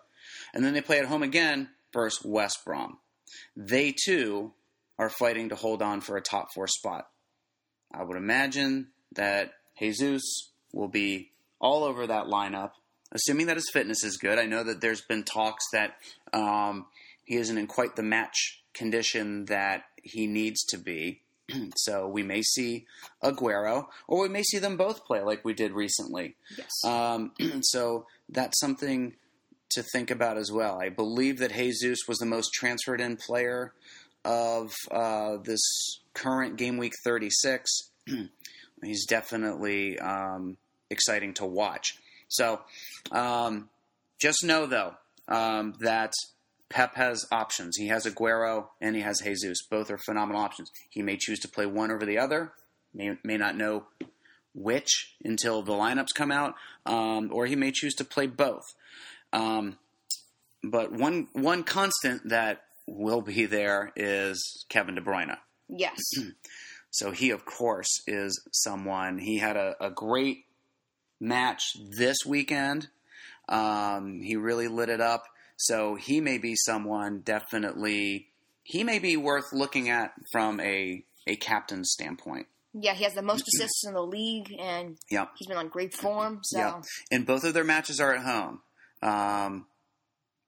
and 0.54 0.64
then 0.64 0.72
they 0.74 0.80
play 0.80 0.98
at 0.98 1.04
home 1.06 1.22
again 1.22 1.68
versus 1.92 2.24
West 2.24 2.64
Brom. 2.64 2.98
They 3.54 3.92
too 3.92 4.54
are 4.98 5.10
fighting 5.10 5.48
to 5.48 5.54
hold 5.54 5.82
on 5.82 6.00
for 6.00 6.16
a 6.16 6.22
top 6.22 6.48
four 6.54 6.66
spot. 6.66 7.08
I 7.92 8.02
would 8.02 8.16
imagine 8.16 8.88
that 9.14 9.52
Jesus 9.78 10.52
will 10.72 10.88
be 10.88 11.30
all 11.60 11.84
over 11.84 12.06
that 12.06 12.26
lineup, 12.26 12.72
assuming 13.12 13.46
that 13.46 13.56
his 13.56 13.70
fitness 13.72 14.04
is 14.04 14.16
good. 14.16 14.38
I 14.38 14.46
know 14.46 14.62
that 14.64 14.80
there's 14.80 15.02
been 15.02 15.24
talks 15.24 15.64
that 15.72 15.96
um, 16.32 16.86
he 17.24 17.36
isn't 17.36 17.58
in 17.58 17.66
quite 17.66 17.96
the 17.96 18.02
match 18.02 18.62
condition 18.72 19.46
that 19.46 19.84
he 20.02 20.26
needs 20.26 20.64
to 20.66 20.78
be. 20.78 21.22
so 21.76 22.08
we 22.08 22.22
may 22.22 22.42
see 22.42 22.86
Aguero, 23.22 23.86
or 24.08 24.22
we 24.22 24.28
may 24.28 24.42
see 24.42 24.58
them 24.58 24.76
both 24.76 25.04
play 25.04 25.20
like 25.22 25.44
we 25.44 25.54
did 25.54 25.72
recently. 25.72 26.36
Yes. 26.56 26.70
Um, 26.84 27.32
so 27.62 28.06
that's 28.28 28.58
something 28.58 29.14
to 29.70 29.82
think 29.82 30.10
about 30.10 30.38
as 30.38 30.52
well. 30.52 30.80
I 30.80 30.88
believe 30.88 31.38
that 31.38 31.52
Jesus 31.52 32.00
was 32.06 32.18
the 32.18 32.26
most 32.26 32.52
transferred 32.52 33.00
in 33.00 33.16
player 33.16 33.72
of 34.24 34.72
uh, 34.90 35.36
this 35.44 35.62
current 36.14 36.56
game 36.56 36.76
week 36.76 36.92
36. 37.04 37.70
He's 38.82 39.06
definitely 39.06 39.98
um, 39.98 40.56
exciting 40.90 41.34
to 41.34 41.46
watch. 41.46 41.98
So 42.28 42.60
um, 43.12 43.68
just 44.20 44.44
know, 44.44 44.66
though, 44.66 44.94
um, 45.28 45.74
that 45.80 46.12
Pep 46.68 46.96
has 46.96 47.24
options. 47.30 47.76
He 47.76 47.88
has 47.88 48.04
Aguero 48.04 48.66
and 48.80 48.96
he 48.96 49.02
has 49.02 49.20
Jesus. 49.20 49.62
Both 49.62 49.90
are 49.90 49.98
phenomenal 49.98 50.42
options. 50.42 50.70
He 50.90 51.02
may 51.02 51.16
choose 51.16 51.38
to 51.40 51.48
play 51.48 51.66
one 51.66 51.90
over 51.90 52.04
the 52.04 52.18
other, 52.18 52.52
may, 52.92 53.16
may 53.22 53.36
not 53.36 53.56
know 53.56 53.84
which 54.54 55.14
until 55.24 55.62
the 55.62 55.72
lineups 55.72 56.14
come 56.14 56.30
out, 56.30 56.54
um, 56.86 57.30
or 57.32 57.46
he 57.46 57.56
may 57.56 57.70
choose 57.72 57.94
to 57.94 58.04
play 58.04 58.26
both. 58.26 58.64
Um, 59.32 59.78
but 60.62 60.92
one 60.92 61.28
one 61.32 61.62
constant 61.62 62.28
that 62.28 62.63
will 62.86 63.22
be 63.22 63.46
there 63.46 63.92
is 63.96 64.64
Kevin 64.68 64.94
De 64.94 65.00
Bruyne. 65.00 65.36
Yes. 65.68 65.98
So 66.90 67.10
he, 67.10 67.30
of 67.30 67.44
course, 67.44 67.88
is 68.06 68.40
someone. 68.52 69.18
He 69.18 69.38
had 69.38 69.56
a, 69.56 69.74
a 69.80 69.90
great 69.90 70.44
match 71.18 71.60
this 71.98 72.18
weekend. 72.24 72.86
Um, 73.48 74.20
he 74.22 74.36
really 74.36 74.68
lit 74.68 74.88
it 74.88 75.00
up. 75.00 75.24
So 75.56 75.96
he 75.96 76.20
may 76.20 76.38
be 76.38 76.54
someone 76.54 77.22
definitely. 77.24 78.28
He 78.62 78.84
may 78.84 79.00
be 79.00 79.16
worth 79.16 79.52
looking 79.52 79.88
at 79.90 80.12
from 80.30 80.60
a 80.60 81.04
a 81.26 81.34
captain 81.34 81.84
standpoint. 81.84 82.46
Yeah, 82.72 82.94
he 82.94 83.02
has 83.02 83.14
the 83.14 83.22
most 83.22 83.42
assists 83.48 83.84
in 83.86 83.94
the 83.94 84.02
league, 84.06 84.54
and 84.56 84.96
Yep. 85.10 85.30
he's 85.36 85.48
been 85.48 85.56
on 85.56 85.68
great 85.70 85.94
form. 85.94 86.40
So 86.44 86.58
Yeah. 86.60 86.80
And 87.10 87.26
both 87.26 87.42
of 87.42 87.54
their 87.54 87.64
matches 87.64 87.98
are 87.98 88.14
at 88.14 88.22
home, 88.22 88.60
um, 89.02 89.66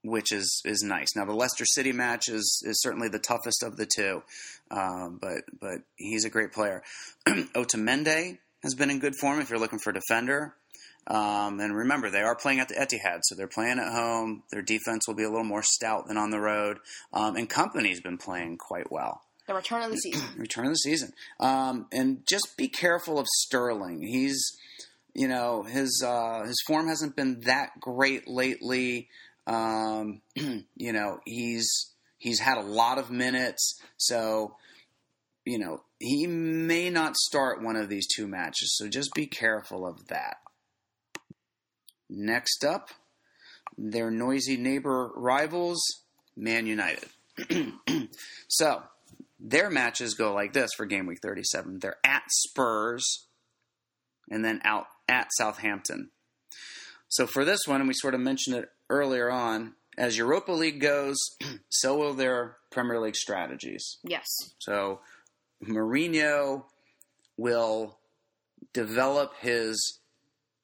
which 0.06 0.32
is 0.32 0.62
is 0.64 0.82
nice. 0.82 1.08
Now 1.16 1.24
the 1.24 1.34
Leicester 1.34 1.64
City 1.64 1.92
match 1.92 2.28
is 2.28 2.62
is 2.66 2.80
certainly 2.82 3.08
the 3.08 3.18
toughest 3.18 3.62
of 3.62 3.76
the 3.76 3.86
two, 3.86 4.22
um, 4.70 5.18
but 5.20 5.42
but 5.60 5.78
he's 5.96 6.24
a 6.24 6.30
great 6.30 6.52
player. 6.52 6.82
Otamendi 7.26 8.38
has 8.62 8.74
been 8.74 8.90
in 8.90 8.98
good 8.98 9.14
form 9.20 9.40
if 9.40 9.50
you're 9.50 9.58
looking 9.58 9.78
for 9.78 9.90
a 9.90 9.94
defender. 9.94 10.54
Um, 11.08 11.60
and 11.60 11.76
remember, 11.76 12.10
they 12.10 12.22
are 12.22 12.34
playing 12.34 12.58
at 12.58 12.66
the 12.66 12.74
Etihad, 12.74 13.20
so 13.22 13.36
they're 13.36 13.46
playing 13.46 13.78
at 13.78 13.92
home. 13.92 14.42
Their 14.50 14.62
defense 14.62 15.06
will 15.06 15.14
be 15.14 15.22
a 15.22 15.30
little 15.30 15.44
more 15.44 15.62
stout 15.62 16.08
than 16.08 16.16
on 16.16 16.30
the 16.30 16.40
road. 16.40 16.78
Um, 17.12 17.36
and 17.36 17.48
Kompany's 17.48 18.00
been 18.00 18.18
playing 18.18 18.58
quite 18.58 18.90
well 18.90 19.22
the 19.46 19.54
return 19.54 19.82
of 19.82 19.90
the 19.90 19.96
season. 19.96 20.26
return 20.36 20.66
of 20.66 20.72
the 20.72 20.76
season. 20.76 21.12
Um, 21.40 21.86
and 21.92 22.26
just 22.28 22.56
be 22.56 22.68
careful 22.68 23.18
of 23.18 23.26
Sterling. 23.26 24.02
He's, 24.02 24.42
you 25.14 25.28
know, 25.28 25.62
his 25.62 26.02
uh, 26.04 26.44
his 26.44 26.60
form 26.66 26.88
hasn't 26.88 27.16
been 27.16 27.40
that 27.42 27.80
great 27.80 28.28
lately. 28.28 29.08
Um, 29.46 30.22
you 30.34 30.92
know, 30.92 31.20
he's 31.24 31.68
he's 32.18 32.40
had 32.40 32.58
a 32.58 32.62
lot 32.62 32.98
of 32.98 33.10
minutes, 33.10 33.80
so 33.96 34.56
you 35.44 35.58
know 35.58 35.82
he 35.98 36.26
may 36.26 36.90
not 36.90 37.16
start 37.16 37.62
one 37.62 37.76
of 37.76 37.88
these 37.88 38.06
two 38.06 38.26
matches. 38.26 38.76
So 38.76 38.88
just 38.88 39.14
be 39.14 39.26
careful 39.26 39.86
of 39.86 40.08
that. 40.08 40.36
Next 42.08 42.64
up, 42.64 42.90
their 43.76 44.10
noisy 44.10 44.56
neighbor 44.56 45.10
rivals, 45.16 45.82
Man 46.36 46.66
United. 46.66 47.08
so 48.48 48.82
their 49.38 49.70
matches 49.70 50.14
go 50.14 50.32
like 50.32 50.52
this 50.52 50.70
for 50.76 50.86
game 50.86 51.06
week 51.06 51.18
37. 51.22 51.78
They're 51.80 51.98
at 52.04 52.22
Spurs 52.28 53.26
and 54.30 54.44
then 54.44 54.60
out 54.64 54.86
at 55.08 55.28
Southampton. 55.36 56.10
So 57.08 57.26
for 57.26 57.44
this 57.44 57.60
one, 57.66 57.80
and 57.80 57.88
we 57.88 57.94
sort 57.94 58.14
of 58.14 58.20
mentioned 58.20 58.56
it 58.56 58.68
earlier 58.88 59.30
on, 59.30 59.74
as 59.98 60.16
Europa 60.16 60.52
League 60.52 60.80
goes, 60.80 61.16
so 61.68 61.96
will 61.96 62.14
their 62.14 62.56
Premier 62.70 63.00
League 63.00 63.16
strategies. 63.16 63.98
Yes. 64.04 64.26
So 64.58 65.00
Mourinho 65.64 66.64
will 67.36 67.98
develop 68.72 69.34
his 69.40 70.00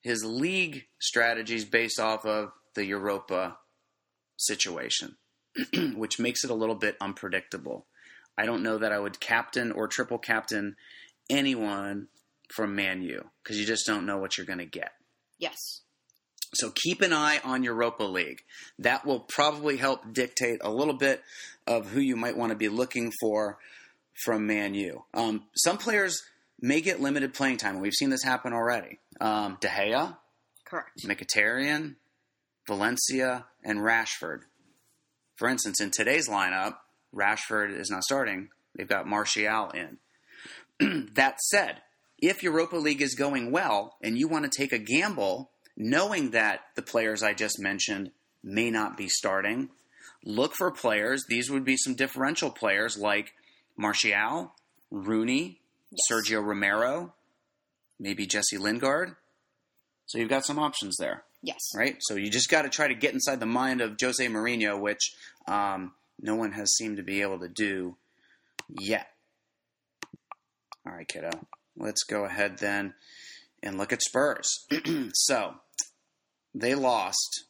his 0.03 0.25
league 0.25 0.87
strategies 1.01 1.65
based 1.65 2.01
off 2.01 2.27
of 2.27 2.51
the 2.75 2.85
Europa 2.85 3.57
situation, 4.37 5.17
which 5.95 6.19
makes 6.19 6.43
it 6.43 6.51
a 6.51 6.55
little 6.55 6.75
bit 6.75 6.97
unpredictable. 7.01 7.87
I 8.37 8.47
don't 8.47 8.65
know 8.65 8.79
that 8.79 8.93
I 8.93 8.99
would 8.99 9.21
captain 9.21 9.71
or 9.71 9.87
triple 9.87 10.19
captain 10.19 10.75
anyone 11.31 12.09
from 12.53 12.75
Man 12.75 13.03
U 13.03 13.31
because 13.43 13.59
you 13.59 13.67
just 13.67 13.87
don't 13.87 14.07
know 14.07 14.19
what 14.19 14.37
you're 14.37 14.47
going 14.47 14.59
to 14.59 14.67
get. 14.67 14.93
Yes. 15.39 15.83
So 16.55 16.73
keep 16.75 17.01
an 17.01 17.13
eye 17.13 17.41
on 17.45 17.63
Europa 17.63 18.05
League. 18.05 18.43
That 18.79 19.07
will 19.07 19.21
probably 19.21 19.77
help 19.79 20.13
dictate 20.13 20.59
a 20.63 20.71
little 20.71 20.95
bit 20.95 21.23
of 21.67 21.91
who 21.91 22.01
you 22.01 22.17
might 22.17 22.37
want 22.37 22.51
to 22.51 22.57
be 22.57 22.69
looking 22.69 23.13
for 23.21 23.59
from 24.25 24.47
Man 24.47 24.75
U. 24.75 25.05
Um, 25.15 25.45
some 25.57 25.79
players 25.79 26.23
may 26.61 26.81
get 26.81 27.01
limited 27.01 27.35
playing 27.35 27.57
time, 27.57 27.75
and 27.75 27.83
we've 27.83 27.95
seen 27.95 28.11
this 28.11 28.23
happen 28.23 28.53
already. 28.53 28.99
Um, 29.21 29.59
De 29.61 29.69
Gea, 29.69 30.17
Correct. 30.65 30.91
Mkhitaryan, 31.07 31.97
Valencia, 32.67 33.47
and 33.65 33.81
Rashford. 33.81 34.41
For 35.37 35.49
instance, 35.49 35.81
in 35.81 35.91
today's 35.91 36.29
lineup, 36.29 36.77
Rashford 37.15 37.79
is 37.79 37.91
not 37.91 38.05
starting. 38.05 38.49
They've 38.75 38.89
got 38.89 39.07
Martial 39.07 39.71
in. 39.71 39.99
that 41.15 41.41
said, 41.41 41.83
if 42.19 42.43
Europa 42.43 42.77
League 42.77 43.03
is 43.03 43.15
going 43.15 43.51
well 43.51 43.97
and 44.03 44.17
you 44.17 44.29
want 44.29 44.45
to 44.45 44.51
take 44.51 44.73
a 44.73 44.79
gamble, 44.79 45.51
knowing 45.77 46.31
that 46.33 46.61
the 46.77 46.83
players 46.83 47.23
I 47.23 47.35
just 47.35 47.59
mentioned 47.59 48.11
may 48.43 48.71
not 48.71 48.97
be 48.97 49.09
starting, 49.09 49.71
look 50.25 50.55
for 50.55 50.71
players. 50.71 51.25
These 51.29 51.51
would 51.51 51.65
be 51.65 51.77
some 51.77 51.95
differential 51.95 52.51
players 52.51 52.97
like 52.97 53.33
Martial, 53.77 54.55
Rooney, 54.91 55.59
Yes. 55.91 56.01
Sergio 56.11 56.43
Romero, 56.43 57.13
maybe 58.01 58.27
Jesse 58.27 58.57
Lingard. 58.57 59.15
So 60.07 60.19
you've 60.19 60.31
got 60.31 60.45
some 60.47 60.59
options 60.59 60.97
there 60.99 61.25
Yes. 61.43 61.59
right? 61.77 61.97
So 62.01 62.15
you 62.17 62.31
just 62.31 62.49
got 62.49 62.63
to 62.63 62.69
try 62.71 62.89
to 62.89 62.95
get 62.95 63.13
inside 63.15 63.41
the 63.41 63.47
mind 63.47 63.81
of 63.83 63.97
Jose 64.01 64.27
Mourinho, 64.27 64.81
which 64.81 65.15
um, 65.47 65.93
no 66.21 66.35
one 66.35 66.53
has 66.53 66.73
seemed 66.75 66.97
to 66.97 67.03
be 67.03 67.21
able 67.23 67.39
to 67.41 67.49
do 67.49 67.97
yet. 68.69 69.09
All 70.87 70.93
right, 70.93 71.07
kiddo. 71.07 71.31
Let's 71.77 72.03
go 72.05 72.25
ahead 72.25 72.59
then 72.59 72.95
and 73.63 73.79
look 73.79 73.93
at 73.93 74.03
Spurs. 74.03 74.67
so 75.15 75.55
they 76.55 76.75
lost 76.75 77.45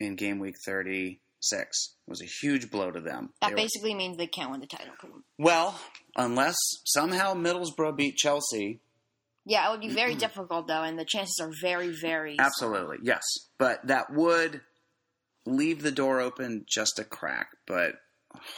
in 0.00 0.16
game 0.16 0.38
week 0.38 0.56
36. 0.64 1.18
It 1.50 2.10
was 2.10 2.22
a 2.22 2.26
huge 2.26 2.70
blow 2.70 2.90
to 2.90 3.00
them. 3.00 3.30
That 3.40 3.48
They 3.48 3.52
were- 3.54 3.56
basically 3.56 3.94
means 3.94 4.16
they 4.16 4.26
can't 4.26 4.50
win 4.50 4.60
the 4.60 4.66
title. 4.66 4.94
well, 5.38 5.78
unless 6.16 6.56
somehow 6.86 7.34
Middlesbrough 7.34 7.96
beat 7.96 8.16
Chelsea, 8.16 8.80
Yeah, 9.46 9.68
it 9.68 9.72
would 9.72 9.80
be 9.80 9.92
very 9.92 10.14
difficult 10.14 10.66
though, 10.68 10.82
and 10.82 10.98
the 10.98 11.04
chances 11.04 11.36
are 11.40 11.50
very, 11.60 11.88
very. 12.00 12.36
Absolutely, 12.38 12.98
yes. 13.02 13.22
But 13.58 13.86
that 13.86 14.10
would 14.12 14.62
leave 15.46 15.82
the 15.82 15.92
door 15.92 16.20
open 16.20 16.64
just 16.66 16.98
a 16.98 17.04
crack, 17.04 17.48
but 17.66 17.96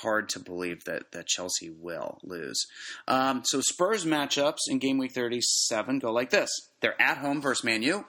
hard 0.03 0.29
to 0.31 0.41
believe 0.41 0.85
that, 0.85 1.13
that 1.13 1.27
Chelsea 1.27 1.71
will 1.71 2.19
lose. 2.23 2.67
Um, 3.09 3.43
so 3.45 3.61
Spurs 3.61 4.05
matchups 4.05 4.59
in 4.69 4.79
game 4.79 4.99
week 4.99 5.13
37 5.13 5.99
go 5.99 6.13
like 6.13 6.31
this. 6.31 6.51
They're 6.81 7.01
at 7.01 7.19
home 7.19 7.41
versus 7.41 7.65
Man 7.65 7.83
U, 7.83 8.05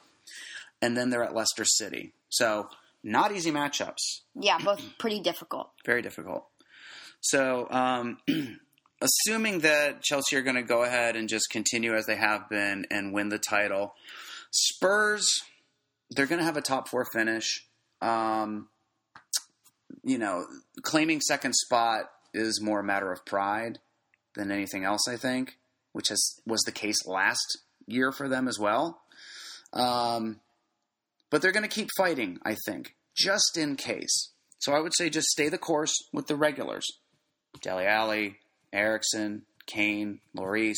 and 0.82 0.96
then 0.98 1.10
they're 1.10 1.24
at 1.24 1.36
Leicester 1.36 1.66
City. 1.66 2.14
So 2.30 2.70
not 3.04 3.32
easy 3.32 3.52
matchups 3.52 4.22
Yeah, 4.36 4.58
both 4.64 4.82
pretty 4.98 5.20
difficult. 5.22 5.72
very 5.86 6.02
difficult. 6.02 6.48
So, 7.22 7.68
um, 7.72 8.18
assuming 9.02 9.60
that 9.60 10.02
Chelsea 10.02 10.36
are 10.36 10.42
going 10.42 10.56
to 10.56 10.64
go 10.64 10.84
ahead 10.84 11.16
and 11.16 11.30
just 11.30 11.50
continue 11.50 11.96
as 11.96 12.06
they 12.06 12.16
have 12.16 12.50
been 12.50 12.86
and 12.92 13.14
win 13.14 13.30
the 13.30 13.40
title, 13.40 13.94
Spurs, 14.52 15.42
they're 16.12 16.26
going 16.26 16.40
to 16.40 16.46
have 16.46 16.58
a 16.58 16.62
top 16.62 16.88
four 16.88 17.06
finish. 17.14 17.66
Um, 18.02 18.70
you 20.03 20.17
know, 20.17 20.46
claiming 20.82 21.22
second 21.22 21.53
spot 21.56 22.10
is 22.34 22.62
more 22.62 22.79
a 22.79 22.84
matter 22.84 23.12
of 23.12 23.25
pride 23.25 23.79
than 24.36 24.51
anything 24.51 24.84
else, 24.84 25.08
I 25.08 25.17
think, 25.17 25.58
which 25.91 26.10
has 26.10 26.39
was 26.46 26.62
the 26.62 26.72
case 26.72 27.06
last 27.06 27.60
year 27.88 28.12
for 28.12 28.27
them 28.27 28.48
as 28.48 28.60
well. 28.60 29.01
Um, 29.74 30.39
but 31.29 31.41
they're 31.41 31.51
going 31.51 31.67
to 31.67 31.70
keep 31.70 31.89
fighting, 31.98 32.39
I 32.44 32.56
think, 32.65 32.96
just 33.15 33.58
in 33.58 33.75
case. 33.75 34.32
So 34.60 34.74
I 34.74 34.79
would 34.79 34.96
say 34.96 35.10
just 35.10 35.27
stay 35.27 35.50
the 35.50 35.58
course 35.58 35.94
with 36.13 36.27
the 36.27 36.36
regulars. 36.36 36.88
Dele 37.62 37.86
Alli, 37.86 38.38
Eriksen, 38.72 39.44
Kane, 39.65 40.20
Lloris, 40.36 40.77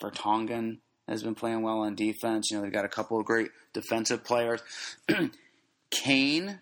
Vertonghen 0.00 0.78
has 1.08 1.22
been 1.22 1.34
playing 1.34 1.62
well 1.62 1.80
on 1.80 1.94
defense. 1.94 2.50
You 2.50 2.56
know, 2.56 2.62
they've 2.62 2.72
got 2.72 2.84
a 2.84 2.88
couple 2.88 3.18
of 3.18 3.26
great 3.26 3.50
defensive 3.72 4.24
players. 4.24 4.60
Kane 5.90 6.60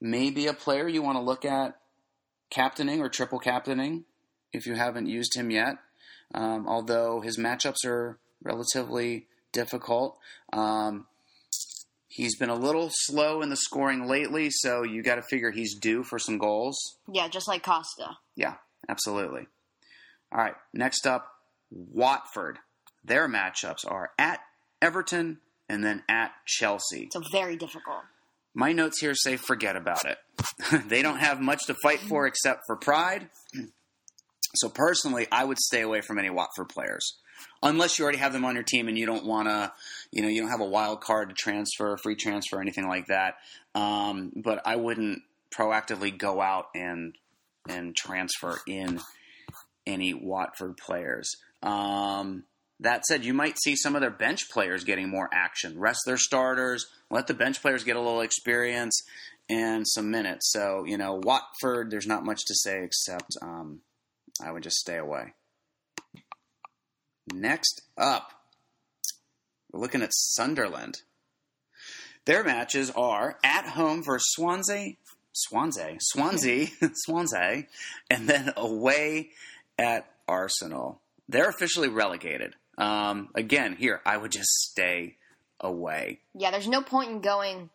may 0.00 0.30
be 0.30 0.46
a 0.46 0.54
player 0.54 0.88
you 0.88 1.02
want 1.02 1.16
to 1.16 1.22
look 1.22 1.44
at 1.44 1.78
captaining 2.50 3.00
or 3.00 3.08
triple 3.08 3.38
captaining 3.38 4.04
if 4.52 4.66
you 4.66 4.74
haven't 4.74 5.06
used 5.06 5.34
him 5.34 5.50
yet. 5.50 5.76
Um, 6.34 6.66
although 6.68 7.20
his 7.20 7.38
matchups 7.38 7.84
are 7.84 8.18
relatively 8.42 9.26
difficult. 9.52 10.16
Um, 10.52 11.06
he's 12.08 12.36
been 12.36 12.50
a 12.50 12.54
little 12.54 12.90
slow 12.92 13.42
in 13.42 13.50
the 13.50 13.56
scoring 13.56 14.06
lately, 14.06 14.50
so 14.50 14.82
you 14.82 15.02
got 15.02 15.16
to 15.16 15.22
figure 15.22 15.50
he's 15.50 15.74
due 15.74 16.02
for 16.02 16.18
some 16.18 16.38
goals. 16.38 16.78
Yeah, 17.10 17.28
just 17.28 17.48
like 17.48 17.62
Costa. 17.64 18.16
Yeah, 18.36 18.54
absolutely. 18.88 19.46
All 20.32 20.38
right, 20.40 20.54
next 20.72 21.06
up, 21.06 21.26
Watford. 21.70 22.58
Their 23.04 23.28
matchups 23.28 23.90
are 23.90 24.10
at 24.18 24.40
Everton 24.80 25.38
and 25.68 25.82
then 25.84 26.02
at 26.08 26.32
Chelsea. 26.46 27.08
So 27.12 27.22
very 27.32 27.56
difficult. 27.56 28.02
My 28.60 28.72
notes 28.72 29.00
here 29.00 29.14
say 29.14 29.36
forget 29.36 29.74
about 29.74 30.04
it. 30.04 30.18
they 30.88 31.00
don't 31.00 31.16
have 31.16 31.40
much 31.40 31.64
to 31.68 31.74
fight 31.82 31.98
for 32.00 32.26
except 32.26 32.64
for 32.66 32.76
pride. 32.76 33.30
So 34.56 34.68
personally, 34.68 35.28
I 35.30 35.44
would 35.44 35.60
stay 35.60 35.80
away 35.80 36.00
from 36.00 36.18
any 36.18 36.28
Watford 36.28 36.70
players. 36.70 37.20
Unless 37.62 37.96
you 37.96 38.02
already 38.02 38.18
have 38.18 38.32
them 38.32 38.44
on 38.44 38.56
your 38.56 38.64
team 38.64 38.88
and 38.88 38.98
you 38.98 39.06
don't 39.06 39.24
want 39.24 39.46
to, 39.46 39.72
you 40.10 40.22
know, 40.22 40.28
you 40.28 40.40
don't 40.40 40.50
have 40.50 40.60
a 40.60 40.64
wild 40.64 41.00
card 41.00 41.28
to 41.28 41.36
transfer, 41.36 41.96
free 41.96 42.16
transfer, 42.16 42.60
anything 42.60 42.88
like 42.88 43.06
that. 43.06 43.34
Um, 43.76 44.32
but 44.34 44.60
I 44.66 44.74
wouldn't 44.74 45.22
proactively 45.56 46.18
go 46.18 46.40
out 46.40 46.66
and 46.74 47.14
and 47.68 47.94
transfer 47.94 48.58
in 48.66 48.98
any 49.86 50.14
Watford 50.14 50.76
players. 50.78 51.36
Um, 51.62 52.42
that 52.80 53.04
said, 53.04 53.24
you 53.24 53.34
might 53.34 53.58
see 53.58 53.76
some 53.76 53.94
of 53.94 54.00
their 54.00 54.10
bench 54.10 54.50
players 54.50 54.84
getting 54.84 55.08
more 55.08 55.28
action. 55.32 55.78
Rest 55.78 56.00
their 56.06 56.16
starters, 56.16 56.86
let 57.10 57.26
the 57.26 57.34
bench 57.34 57.60
players 57.60 57.84
get 57.84 57.96
a 57.96 58.00
little 58.00 58.22
experience 58.22 59.02
and 59.50 59.86
some 59.86 60.10
minutes. 60.10 60.50
So, 60.50 60.84
you 60.86 60.96
know, 60.96 61.20
Watford, 61.22 61.90
there's 61.90 62.06
not 62.06 62.24
much 62.24 62.40
to 62.46 62.54
say 62.54 62.82
except 62.82 63.36
um, 63.42 63.80
I 64.42 64.50
would 64.50 64.62
just 64.62 64.76
stay 64.76 64.96
away. 64.96 65.34
Next 67.32 67.82
up, 67.98 68.32
we're 69.70 69.80
looking 69.80 70.02
at 70.02 70.14
Sunderland. 70.14 71.02
Their 72.24 72.42
matches 72.44 72.90
are 72.90 73.38
at 73.44 73.66
home 73.66 74.02
versus 74.02 74.32
Swansea, 74.32 74.94
Swansea, 75.32 75.96
Swansea, 76.00 76.68
Swansea, 76.94 77.64
and 78.08 78.28
then 78.28 78.52
away 78.56 79.30
at 79.78 80.10
Arsenal. 80.26 81.00
They're 81.28 81.48
officially 81.48 81.88
relegated. 81.88 82.56
Um, 82.80 83.28
again, 83.34 83.76
here 83.76 84.00
I 84.06 84.16
would 84.16 84.32
just 84.32 84.48
stay 84.48 85.16
away. 85.60 86.20
Yeah, 86.34 86.50
there's 86.50 86.66
no 86.66 86.80
point 86.80 87.10
in 87.10 87.20
going 87.20 87.70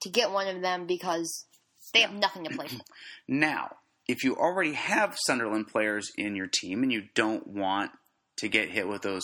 to 0.00 0.08
get 0.08 0.30
one 0.30 0.48
of 0.48 0.62
them 0.62 0.86
because 0.86 1.44
they 1.92 2.00
have 2.00 2.14
nothing 2.14 2.44
to 2.44 2.50
play 2.50 2.68
for. 2.68 2.80
Now, 3.28 3.76
if 4.08 4.24
you 4.24 4.34
already 4.34 4.72
have 4.72 5.16
Sunderland 5.24 5.68
players 5.68 6.10
in 6.16 6.34
your 6.34 6.48
team 6.48 6.82
and 6.82 6.90
you 6.90 7.04
don't 7.14 7.46
want 7.46 7.92
to 8.38 8.48
get 8.48 8.70
hit 8.70 8.88
with 8.88 9.02
those 9.02 9.22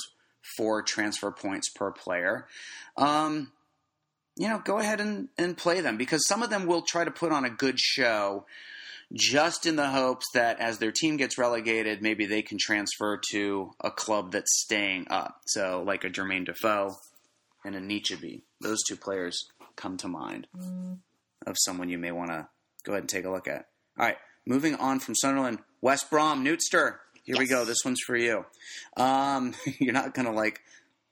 four 0.57 0.83
transfer 0.83 1.33
points 1.33 1.69
per 1.71 1.91
player, 1.91 2.47
um, 2.97 3.51
you 4.37 4.49
know, 4.49 4.61
go 4.63 4.79
ahead 4.79 5.01
and, 5.01 5.29
and 5.39 5.57
play 5.57 5.81
them 5.81 5.97
because 5.97 6.25
some 6.29 6.43
of 6.43 6.51
them 6.51 6.67
will 6.67 6.83
try 6.83 7.05
to 7.05 7.11
put 7.11 7.33
on 7.33 7.45
a 7.45 7.51
good 7.51 7.81
show 7.81 8.45
just 9.13 9.67
in 9.67 9.77
the 9.77 9.89
hopes 9.89 10.27
that 10.35 10.61
as 10.61 10.79
their 10.79 10.93
team 10.93 11.17
gets 11.17 11.39
relegated, 11.39 12.03
maybe 12.03 12.27
they 12.27 12.43
can 12.43 12.59
transfer 12.59 13.21
to 13.31 13.71
a 13.81 13.91
club 13.91 14.33
that's 14.33 14.61
staying 14.63 15.07
up. 15.11 15.41
So, 15.47 15.83
like 15.87 16.05
a 16.05 16.11
Jermaine 16.11 16.47
Defoe 16.47 16.97
and 17.65 17.75
a 17.75 17.81
Nietzsche. 17.81 18.43
Those 18.61 18.83
two 18.89 18.97
players 18.97 19.47
come 19.77 19.97
to 19.99 20.09
mind 20.09 20.47
of 21.47 21.57
someone 21.59 21.89
you 21.89 21.99
may 21.99 22.13
want 22.13 22.31
to 22.31 22.49
go 22.85 22.93
ahead 22.93 23.03
and 23.03 23.09
take 23.09 23.25
a 23.25 23.31
look 23.31 23.49
at. 23.49 23.67
All 23.99 24.07
right, 24.07 24.17
moving 24.47 24.75
on 24.77 25.01
from 25.01 25.15
Sunderland, 25.15 25.59
West 25.81 26.11
Brom, 26.11 26.43
Newtster. 26.43 27.01
Here 27.25 27.37
we 27.37 27.47
go. 27.49 27.65
This 27.65 27.85
one's 27.85 28.01
for 28.07 28.17
you. 28.17 28.45
Um, 28.97 29.55
you're 29.79 29.93
not 29.93 30.15
going 30.15 30.27
to 30.27 30.33
like 30.33 30.61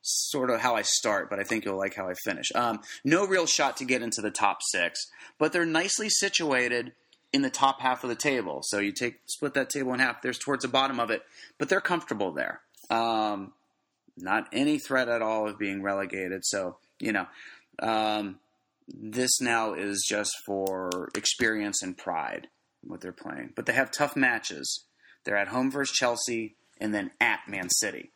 sort 0.02 0.50
of 0.50 0.60
how 0.60 0.74
I 0.76 0.82
start, 0.82 1.30
but 1.30 1.40
I 1.40 1.44
think 1.44 1.64
you'll 1.64 1.78
like 1.78 1.94
how 1.94 2.08
I 2.08 2.14
finish. 2.24 2.46
Um, 2.54 2.80
no 3.04 3.26
real 3.26 3.46
shot 3.46 3.78
to 3.78 3.84
get 3.84 4.02
into 4.02 4.20
the 4.20 4.30
top 4.30 4.58
six, 4.70 5.00
but 5.38 5.52
they're 5.52 5.64
nicely 5.64 6.08
situated 6.10 6.92
in 7.34 7.42
the 7.42 7.50
top 7.50 7.80
half 7.80 8.04
of 8.04 8.08
the 8.08 8.16
table. 8.16 8.60
So 8.62 8.78
you 8.78 8.92
take 8.92 9.16
split 9.26 9.54
that 9.54 9.68
table 9.68 9.92
in 9.92 9.98
half. 10.00 10.22
There's 10.22 10.38
towards 10.38 10.62
the 10.62 10.68
bottom 10.68 11.00
of 11.00 11.10
it, 11.10 11.22
but 11.58 11.68
they're 11.68 11.80
comfortable 11.80 12.32
there. 12.32 12.60
Um, 12.90 13.52
not 14.16 14.46
any 14.52 14.78
threat 14.78 15.08
at 15.08 15.20
all 15.20 15.48
of 15.48 15.58
being 15.58 15.82
relegated. 15.82 16.44
So 16.44 16.76
you 17.00 17.12
know, 17.12 17.26
um, 17.80 18.38
this 18.88 19.40
now 19.40 19.74
is 19.74 20.06
just 20.08 20.32
for 20.46 21.08
experience 21.16 21.82
and 21.82 21.98
pride 21.98 22.46
what 22.82 23.00
they're 23.00 23.12
playing. 23.12 23.52
But 23.56 23.66
they 23.66 23.72
have 23.72 23.90
tough 23.90 24.14
matches. 24.14 24.84
They're 25.24 25.36
at 25.36 25.48
home 25.48 25.70
versus 25.70 25.96
Chelsea 25.96 26.54
and 26.80 26.94
then 26.94 27.10
at 27.20 27.40
Man 27.48 27.68
City. 27.70 28.10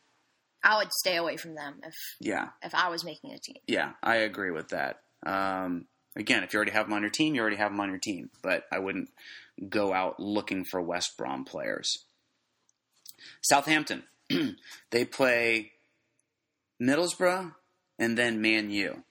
I 0.63 0.77
would 0.77 0.91
stay 0.91 1.15
away 1.17 1.37
from 1.37 1.55
them 1.55 1.79
if 1.83 1.93
Yeah, 2.19 2.49
if 2.63 2.73
I 2.75 2.89
was 2.89 3.03
making 3.03 3.31
a 3.33 3.39
team. 3.39 3.57
yeah, 3.67 3.93
I 4.03 4.17
agree 4.17 4.51
with 4.51 4.69
that. 4.69 5.01
Um, 5.25 5.85
again, 6.15 6.43
if 6.43 6.53
you 6.53 6.57
already 6.57 6.71
have 6.71 6.85
them 6.85 6.93
on 6.93 7.01
your 7.01 7.11
team, 7.11 7.35
you 7.35 7.41
already 7.41 7.57
have 7.57 7.71
them 7.71 7.79
on 7.79 7.89
your 7.89 7.99
team. 7.99 8.29
But 8.41 8.63
I 8.71 8.79
wouldn't 8.79 9.09
go 9.67 9.93
out 9.93 10.19
looking 10.19 10.65
for 10.65 10.81
West 10.81 11.17
Brom 11.17 11.45
players. 11.45 12.05
Southampton, 13.41 14.03
they 14.91 15.05
play 15.05 15.71
Middlesbrough 16.81 17.53
and 17.97 18.17
then 18.17 18.41
Man 18.41 18.69
U. 18.69 19.03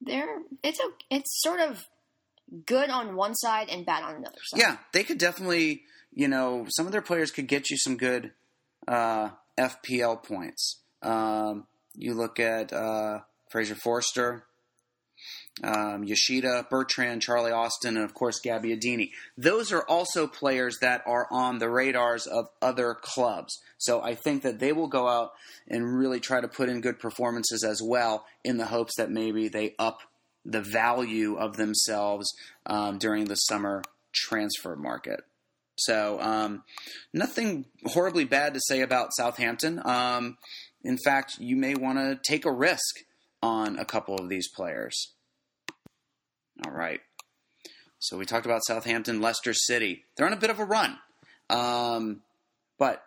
They're 0.00 0.40
it's 0.62 0.80
a 0.80 0.88
it's 1.10 1.42
sort 1.42 1.60
of 1.60 1.86
good 2.66 2.90
on 2.90 3.16
one 3.16 3.34
side 3.34 3.68
and 3.70 3.86
bad 3.86 4.02
on 4.02 4.16
another 4.16 4.38
side. 4.44 4.60
Yeah, 4.60 4.76
they 4.92 5.04
could 5.04 5.18
definitely, 5.18 5.82
you 6.12 6.28
know, 6.28 6.66
some 6.68 6.86
of 6.86 6.92
their 6.92 7.02
players 7.02 7.30
could 7.30 7.48
get 7.48 7.70
you 7.70 7.76
some 7.78 7.96
good 7.96 8.32
uh, 8.86 9.30
FPL 9.58 10.22
points. 10.22 10.80
Um, 11.02 11.66
you 11.94 12.14
look 12.14 12.38
at 12.38 12.72
uh, 12.72 13.20
Fraser 13.50 13.74
Forster, 13.74 14.44
um, 15.64 16.04
Yoshida, 16.04 16.66
Bertrand, 16.68 17.22
Charlie 17.22 17.52
Austin, 17.52 17.96
and 17.96 18.04
of 18.04 18.14
course 18.14 18.40
Gabbiadini. 18.44 19.10
Those 19.38 19.72
are 19.72 19.82
also 19.82 20.26
players 20.26 20.78
that 20.80 21.02
are 21.06 21.26
on 21.30 21.58
the 21.58 21.70
radars 21.70 22.26
of 22.26 22.48
other 22.60 22.94
clubs. 22.94 23.58
So 23.78 24.02
I 24.02 24.14
think 24.14 24.42
that 24.42 24.58
they 24.58 24.72
will 24.72 24.88
go 24.88 25.08
out 25.08 25.32
and 25.68 25.98
really 25.98 26.20
try 26.20 26.40
to 26.40 26.48
put 26.48 26.68
in 26.68 26.80
good 26.80 26.98
performances 26.98 27.64
as 27.64 27.80
well, 27.82 28.26
in 28.44 28.58
the 28.58 28.66
hopes 28.66 28.96
that 28.96 29.10
maybe 29.10 29.48
they 29.48 29.74
up 29.78 30.00
the 30.44 30.60
value 30.62 31.36
of 31.36 31.56
themselves 31.56 32.32
um, 32.66 32.98
during 32.98 33.24
the 33.24 33.34
summer 33.34 33.82
transfer 34.12 34.76
market. 34.76 35.20
So 35.78 36.20
um, 36.20 36.62
nothing 37.12 37.66
horribly 37.84 38.24
bad 38.24 38.54
to 38.54 38.60
say 38.60 38.80
about 38.80 39.10
Southampton. 39.14 39.80
Um, 39.84 40.38
in 40.82 40.96
fact, 41.04 41.38
you 41.38 41.56
may 41.56 41.74
want 41.74 41.98
to 41.98 42.18
take 42.22 42.44
a 42.46 42.52
risk 42.52 43.00
on 43.42 43.78
a 43.78 43.84
couple 43.84 44.14
of 44.16 44.28
these 44.28 44.48
players. 44.48 45.12
All 46.64 46.72
right. 46.72 47.00
So 47.98 48.16
we 48.16 48.24
talked 48.24 48.46
about 48.46 48.64
Southampton, 48.66 49.20
Leicester 49.20 49.52
City. 49.52 50.04
They're 50.16 50.26
on 50.26 50.32
a 50.32 50.38
bit 50.38 50.50
of 50.50 50.60
a 50.60 50.64
run, 50.64 50.98
um, 51.50 52.22
but 52.78 53.02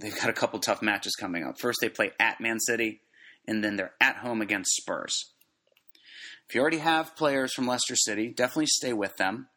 they've 0.00 0.14
got 0.14 0.30
a 0.30 0.32
couple 0.32 0.58
tough 0.58 0.80
matches 0.80 1.14
coming 1.14 1.44
up. 1.44 1.58
First, 1.60 1.78
they 1.80 1.88
play 1.88 2.12
at 2.18 2.40
Man 2.40 2.58
City, 2.60 3.00
and 3.46 3.62
then 3.62 3.76
they're 3.76 3.94
at 4.00 4.16
home 4.16 4.40
against 4.40 4.76
Spurs. 4.76 5.32
If 6.48 6.54
you 6.54 6.60
already 6.60 6.78
have 6.78 7.14
players 7.16 7.52
from 7.52 7.66
Leicester 7.66 7.96
City, 7.96 8.28
definitely 8.28 8.66
stay 8.66 8.92
with 8.92 9.16
them. 9.16 9.48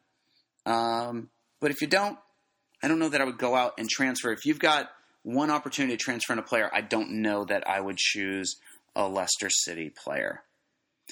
Um, 0.66 1.30
but 1.60 1.70
if 1.70 1.80
you 1.80 1.86
don't, 1.86 2.18
I 2.82 2.88
don't 2.88 2.98
know 2.98 3.08
that 3.08 3.20
I 3.20 3.24
would 3.24 3.38
go 3.38 3.54
out 3.54 3.74
and 3.78 3.88
transfer. 3.88 4.32
If 4.32 4.44
you've 4.44 4.58
got 4.58 4.90
one 5.22 5.50
opportunity 5.50 5.96
to 5.96 6.02
transfer 6.02 6.32
in 6.32 6.38
a 6.38 6.42
player, 6.42 6.68
I 6.72 6.80
don't 6.80 7.22
know 7.22 7.44
that 7.44 7.66
I 7.66 7.80
would 7.80 7.96
choose 7.96 8.56
a 8.94 9.08
Leicester 9.08 9.48
City 9.48 9.90
player. 9.90 10.42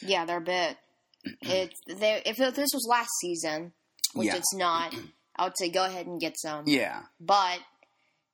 Yeah, 0.03 0.25
they're 0.25 0.39
a 0.39 0.43
bit. 0.43 0.77
It's 1.43 1.75
they. 1.87 2.23
If 2.25 2.37
this 2.37 2.71
was 2.73 2.87
last 2.89 3.11
season, 3.21 3.73
which 4.15 4.29
Yeah. 4.29 4.37
it's 4.37 4.55
not, 4.55 4.95
I 5.37 5.45
would 5.45 5.59
say 5.59 5.69
go 5.71 5.85
ahead 5.85 6.07
and 6.07 6.21
get 6.21 6.39
some. 6.39 6.65
Yeah, 6.67 7.03
But 7.21 7.59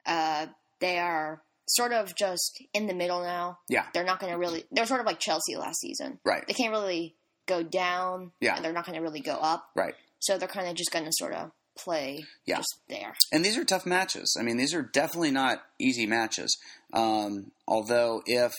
uh, 0.07 0.47
they 0.81 0.99
are 0.99 1.43
sort 1.69 1.93
of 1.93 2.15
just 2.15 2.63
in 2.73 2.87
the 2.87 2.95
middle 2.95 3.23
now. 3.23 3.59
yeah, 3.69 3.87
They're 3.93 4.05
not 4.05 4.21
going 4.21 4.33
to 4.33 4.39
really. 4.39 4.65
They're 4.71 4.87
sort 4.87 5.01
of 5.01 5.07
like 5.07 5.19
Chelsea 5.19 5.57
last 5.57 5.81
season. 5.81 6.19
right, 6.25 6.45
They 6.47 6.55
can't 6.55 6.71
really 6.71 7.15
go 7.47 7.63
down. 7.63 8.33
Yeah. 8.41 8.57
And 8.57 8.65
they're 8.65 8.73
not 8.73 8.87
going 8.87 8.97
to 8.97 9.03
really 9.03 9.21
go 9.21 9.35
up. 9.35 9.71
right. 9.75 9.95
So 10.21 10.39
they're 10.39 10.49
kind 10.49 10.67
of 10.69 10.75
just 10.75 10.91
going 10.93 11.05
to 11.05 11.13
sort 11.13 11.35
of 11.35 11.51
play 11.79 12.25
Yeah. 12.47 12.57
just 12.59 12.75
there. 12.89 13.15
And 13.33 13.45
these 13.45 13.57
are 13.59 13.65
tough 13.65 13.85
matches. 13.85 14.35
I 14.39 14.43
mean, 14.43 14.57
these 14.57 14.75
are 14.75 14.83
definitely 14.83 15.31
not 15.31 15.63
easy 15.79 16.07
matches. 16.07 16.57
Um, 16.93 17.51
although, 17.69 18.23
if 18.27 18.53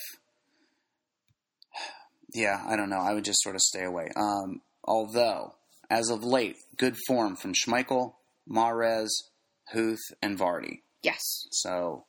yeah, 2.33 2.63
I 2.67 2.75
don't 2.75 2.89
know, 2.89 2.99
I 2.99 3.13
would 3.13 3.25
just 3.25 3.41
sort 3.41 3.55
of 3.55 3.61
stay 3.61 3.83
away. 3.83 4.09
Um, 4.15 4.61
although, 4.83 5.55
as 5.89 6.09
of 6.09 6.23
late, 6.23 6.57
good 6.77 6.95
form 7.07 7.35
from 7.35 7.53
Schmeichel, 7.53 8.13
Mahrez, 8.49 9.09
Huth, 9.71 10.01
and 10.21 10.37
Vardy. 10.37 10.81
Yes. 11.03 11.47
So 11.51 12.05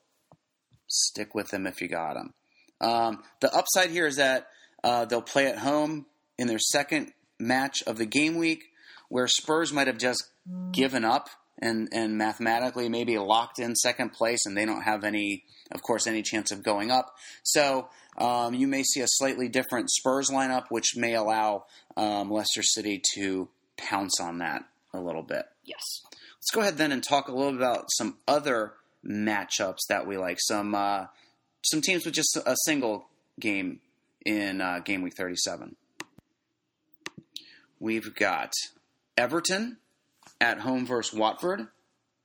stick 0.87 1.35
with 1.35 1.51
them 1.51 1.67
if 1.67 1.81
you 1.81 1.89
got 1.89 2.15
them. 2.15 2.35
Um, 2.81 3.23
the 3.41 3.55
upside 3.55 3.91
here 3.91 4.07
is 4.07 4.17
that 4.17 4.49
uh, 4.85 5.05
they'll 5.05 5.23
play 5.23 5.47
at 5.47 5.59
home 5.59 6.07
in 6.39 6.47
their 6.47 6.59
second 6.59 7.13
match 7.39 7.83
of 7.87 7.99
the 7.99 8.07
game 8.07 8.37
week, 8.37 8.65
where 9.09 9.27
Spurs 9.27 9.73
might 9.73 9.87
have 9.87 9.99
just 9.99 10.25
given 10.73 11.05
up 11.05 11.29
and, 11.61 11.89
and 11.93 12.17
mathematically 12.17 12.89
maybe 12.89 13.19
locked 13.19 13.59
in 13.59 13.75
second 13.75 14.13
place, 14.13 14.47
and 14.47 14.57
they 14.57 14.65
don't 14.65 14.83
have 14.83 15.05
any, 15.05 15.45
of 15.73 15.83
course, 15.83 16.07
any 16.07 16.23
chance 16.23 16.53
of 16.53 16.63
going 16.63 16.91
up. 16.91 17.15
So 17.43 17.89
um, 18.19 18.55
you 18.55 18.67
may 18.67 18.83
see 18.83 19.01
a 19.01 19.07
slightly 19.09 19.49
different 19.49 19.91
Spurs 19.91 20.29
lineup, 20.29 20.67
which 20.71 20.97
may 20.97 21.15
allow 21.15 21.65
um, 21.97 22.31
Leicester 22.31 22.63
City 22.63 23.01
to 23.15 23.49
pounce 23.77 24.21
on 24.21 24.39
that 24.39 24.65
a 24.93 25.01
little 25.01 25.23
bit. 25.23 25.47
Yes. 25.65 26.03
Let's 26.37 26.51
go 26.53 26.61
ahead 26.61 26.77
then 26.77 26.93
and 26.93 27.03
talk 27.03 27.29
a 27.29 27.33
little 27.33 27.57
about 27.57 27.87
some 27.93 28.17
other 28.27 28.75
matchups 29.05 29.87
that 29.89 30.07
we 30.07 30.17
like. 30.17 30.39
Some 30.41 30.75
uh, 30.75 31.07
some 31.63 31.81
teams 31.81 32.05
with 32.05 32.15
just 32.15 32.37
a 32.37 32.57
single 32.65 33.07
game 33.39 33.81
in 34.25 34.61
uh, 34.61 34.81
game 34.81 35.03
week 35.03 35.15
37. 35.17 35.77
We've 37.81 38.15
got 38.15 38.53
Everton 39.17 39.77
at 40.41 40.61
home 40.61 40.87
versus 40.87 41.17
Watford. 41.17 41.69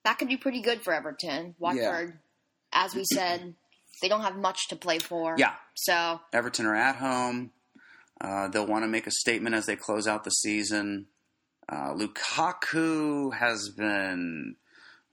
That 0.04 0.18
could 0.18 0.28
be 0.28 0.38
pretty 0.38 0.62
good 0.62 0.82
for 0.82 0.94
Everton. 0.94 1.56
Watford, 1.60 2.18
as 2.72 2.96
we 2.96 3.04
said, 3.06 3.54
they 4.04 4.10
don't 4.10 4.22
have 4.22 4.36
much 4.36 4.68
to 4.68 4.76
play 4.76 5.00
for. 5.00 5.36
Yeah, 5.38 5.54
So 5.76 6.20
Everton 6.34 6.66
are 6.66 6.76
at 6.76 6.98
home. 6.98 7.52
Uh, 8.20 8.50
they'll 8.50 8.68
want 8.68 8.84
to 8.84 8.90
make 8.90 9.08
a 9.08 9.12
statement 9.12 9.56
as 9.56 9.66
they 9.66 9.78
close 9.78 10.08
out 10.08 10.26
the 10.26 10.30
season. 10.30 11.08
Uh, 11.70 11.94
Lukaku 11.94 13.34
has 13.34 13.70
been 13.70 14.58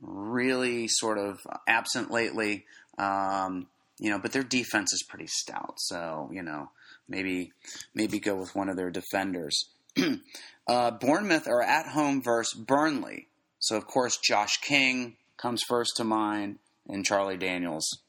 really 0.00 0.88
sort 0.88 1.18
of 1.18 1.38
absent 1.68 2.10
lately. 2.10 2.66
Um, 2.98 3.68
you 4.00 4.10
know, 4.10 4.18
but 4.18 4.32
their 4.32 4.42
defense 4.42 4.92
is 4.92 5.04
pretty 5.08 5.28
stout. 5.28 5.74
So 5.78 6.28
you 6.32 6.42
know, 6.42 6.70
maybe 7.08 7.52
maybe 7.94 8.18
go 8.18 8.34
with 8.34 8.56
one 8.56 8.68
of 8.68 8.76
their 8.76 8.90
defenders. 8.90 9.66
uh, 10.66 10.90
Bournemouth 10.90 11.46
are 11.46 11.62
at 11.62 11.86
home 11.86 12.22
versus 12.22 12.58
Burnley. 12.60 13.28
So 13.60 13.76
of 13.76 13.86
course, 13.86 14.16
Josh 14.16 14.56
King 14.56 15.16
comes 15.36 15.62
first 15.62 15.96
to 15.96 16.04
mind, 16.04 16.58
and 16.88 17.06
Charlie 17.06 17.36
Daniels 17.36 18.00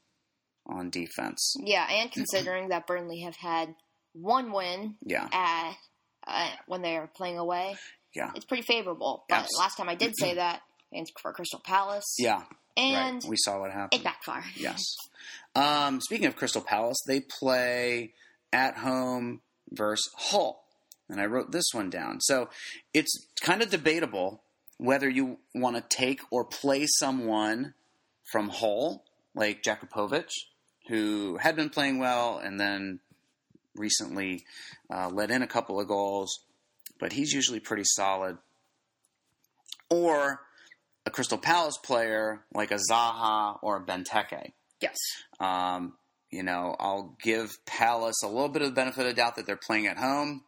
on 0.71 0.89
defense. 0.89 1.55
Yeah, 1.59 1.87
and 1.89 2.11
considering 2.13 2.69
that 2.69 2.87
Burnley 2.87 3.21
have 3.21 3.35
had 3.35 3.75
one 4.13 4.51
win 4.51 4.95
Yeah, 5.05 5.27
at 5.31 5.73
uh, 6.27 6.49
when 6.67 6.81
they 6.81 6.97
are 6.97 7.07
playing 7.07 7.37
away, 7.37 7.75
yeah, 8.15 8.31
it's 8.35 8.45
pretty 8.45 8.63
favorable. 8.63 9.25
But 9.29 9.41
Yes. 9.41 9.49
last 9.57 9.77
time 9.77 9.89
I 9.89 9.95
did 9.95 10.13
say 10.17 10.33
that, 10.35 10.61
and 10.91 11.07
for 11.21 11.33
Crystal 11.33 11.61
Palace, 11.63 12.15
yeah. 12.19 12.43
and 12.77 13.15
right. 13.15 13.25
We 13.29 13.35
saw 13.37 13.59
what 13.59 13.71
happened. 13.71 14.01
it 14.01 14.03
backfired. 14.03 14.43
Yes. 14.55 14.81
Um, 15.55 15.99
speaking 16.01 16.27
of 16.27 16.35
Crystal 16.35 16.61
Palace, 16.61 16.97
they 17.07 17.19
play 17.21 18.13
at 18.53 18.77
home 18.77 19.41
versus 19.71 20.09
Hull. 20.17 20.63
And 21.09 21.19
I 21.19 21.25
wrote 21.25 21.51
this 21.51 21.65
one 21.73 21.89
down. 21.89 22.21
So 22.21 22.47
it's 22.93 23.27
kind 23.41 23.61
of 23.61 23.69
debatable 23.69 24.43
whether 24.77 25.09
you 25.09 25.37
want 25.53 25.75
to 25.75 25.83
take 25.95 26.21
or 26.31 26.45
play 26.45 26.85
someone 26.87 27.73
from 28.31 28.47
Hull, 28.47 29.03
like 29.35 29.61
Jakupovic, 29.61 30.29
who 30.91 31.37
had 31.37 31.55
been 31.55 31.69
playing 31.69 31.99
well 31.99 32.37
and 32.37 32.59
then 32.59 32.99
recently 33.75 34.43
uh, 34.93 35.09
let 35.09 35.31
in 35.31 35.41
a 35.41 35.47
couple 35.47 35.79
of 35.79 35.87
goals, 35.87 36.41
but 36.99 37.13
he's 37.13 37.31
usually 37.31 37.61
pretty 37.61 37.85
solid. 37.85 38.37
Or 39.89 40.41
a 41.05 41.11
Crystal 41.11 41.37
Palace 41.37 41.77
player 41.77 42.41
like 42.53 42.71
a 42.71 42.79
Zaha 42.91 43.57
or 43.61 43.77
a 43.77 43.85
Benteke. 43.85 44.51
Yes. 44.81 44.97
Um, 45.39 45.93
you 46.29 46.43
know, 46.43 46.75
I'll 46.77 47.15
give 47.23 47.51
Palace 47.65 48.21
a 48.21 48.27
little 48.27 48.49
bit 48.49 48.61
of 48.61 48.67
the 48.67 48.75
benefit 48.75 49.01
of 49.01 49.07
the 49.07 49.13
doubt 49.13 49.37
that 49.37 49.45
they're 49.45 49.55
playing 49.55 49.87
at 49.87 49.97
home. 49.97 50.43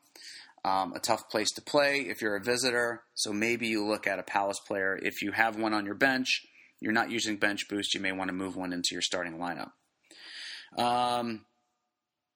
Um, 0.65 0.93
a 0.93 0.99
tough 0.99 1.29
place 1.29 1.51
to 1.51 1.61
play 1.61 2.01
if 2.01 2.21
you're 2.21 2.35
a 2.35 2.43
visitor. 2.43 3.03
So 3.13 3.31
maybe 3.31 3.67
you 3.67 3.85
look 3.85 4.07
at 4.07 4.19
a 4.19 4.23
Palace 4.23 4.59
player. 4.59 4.99
If 5.01 5.21
you 5.21 5.31
have 5.31 5.57
one 5.57 5.73
on 5.73 5.85
your 5.85 5.95
bench, 5.95 6.41
you're 6.81 6.91
not 6.91 7.11
using 7.11 7.37
bench 7.37 7.69
boost, 7.69 7.93
you 7.93 8.01
may 8.01 8.11
want 8.11 8.27
to 8.27 8.33
move 8.33 8.57
one 8.57 8.73
into 8.73 8.89
your 8.91 9.01
starting 9.01 9.37
lineup. 9.37 9.71
Um, 10.77 11.45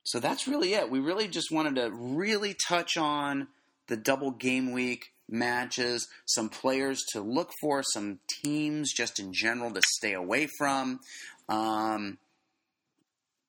so 0.04 0.20
that's 0.20 0.48
really 0.48 0.74
it. 0.74 0.90
We 0.90 1.00
really 1.00 1.28
just 1.28 1.52
wanted 1.52 1.76
to 1.76 1.92
really 1.92 2.56
touch 2.68 2.96
on 2.98 3.48
the 3.88 3.98
double 3.98 4.32
game 4.32 4.72
week 4.72 5.12
matches, 5.30 6.08
some 6.26 6.50
players 6.50 7.04
to 7.12 7.22
look 7.22 7.52
for, 7.60 7.84
some 7.84 8.20
teams 8.30 8.94
just 8.94 9.20
in 9.20 9.34
general 9.34 9.72
to 9.72 9.82
stay 9.86 10.14
away 10.14 10.48
from. 10.58 11.00
Um, 11.50 12.18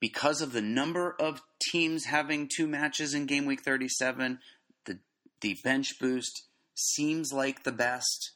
because 0.01 0.41
of 0.41 0.53
the 0.53 0.63
number 0.63 1.15
of 1.21 1.43
teams 1.71 2.05
having 2.05 2.49
two 2.49 2.67
matches 2.67 3.15
in 3.15 3.27
game 3.27 3.47
week 3.47 3.63
37, 3.65 4.39
the 4.85 4.99
the 5.41 5.57
bench 5.65 5.99
boost 6.01 6.47
seems 6.75 7.33
like 7.33 7.65
the 7.65 7.73
best 7.73 8.33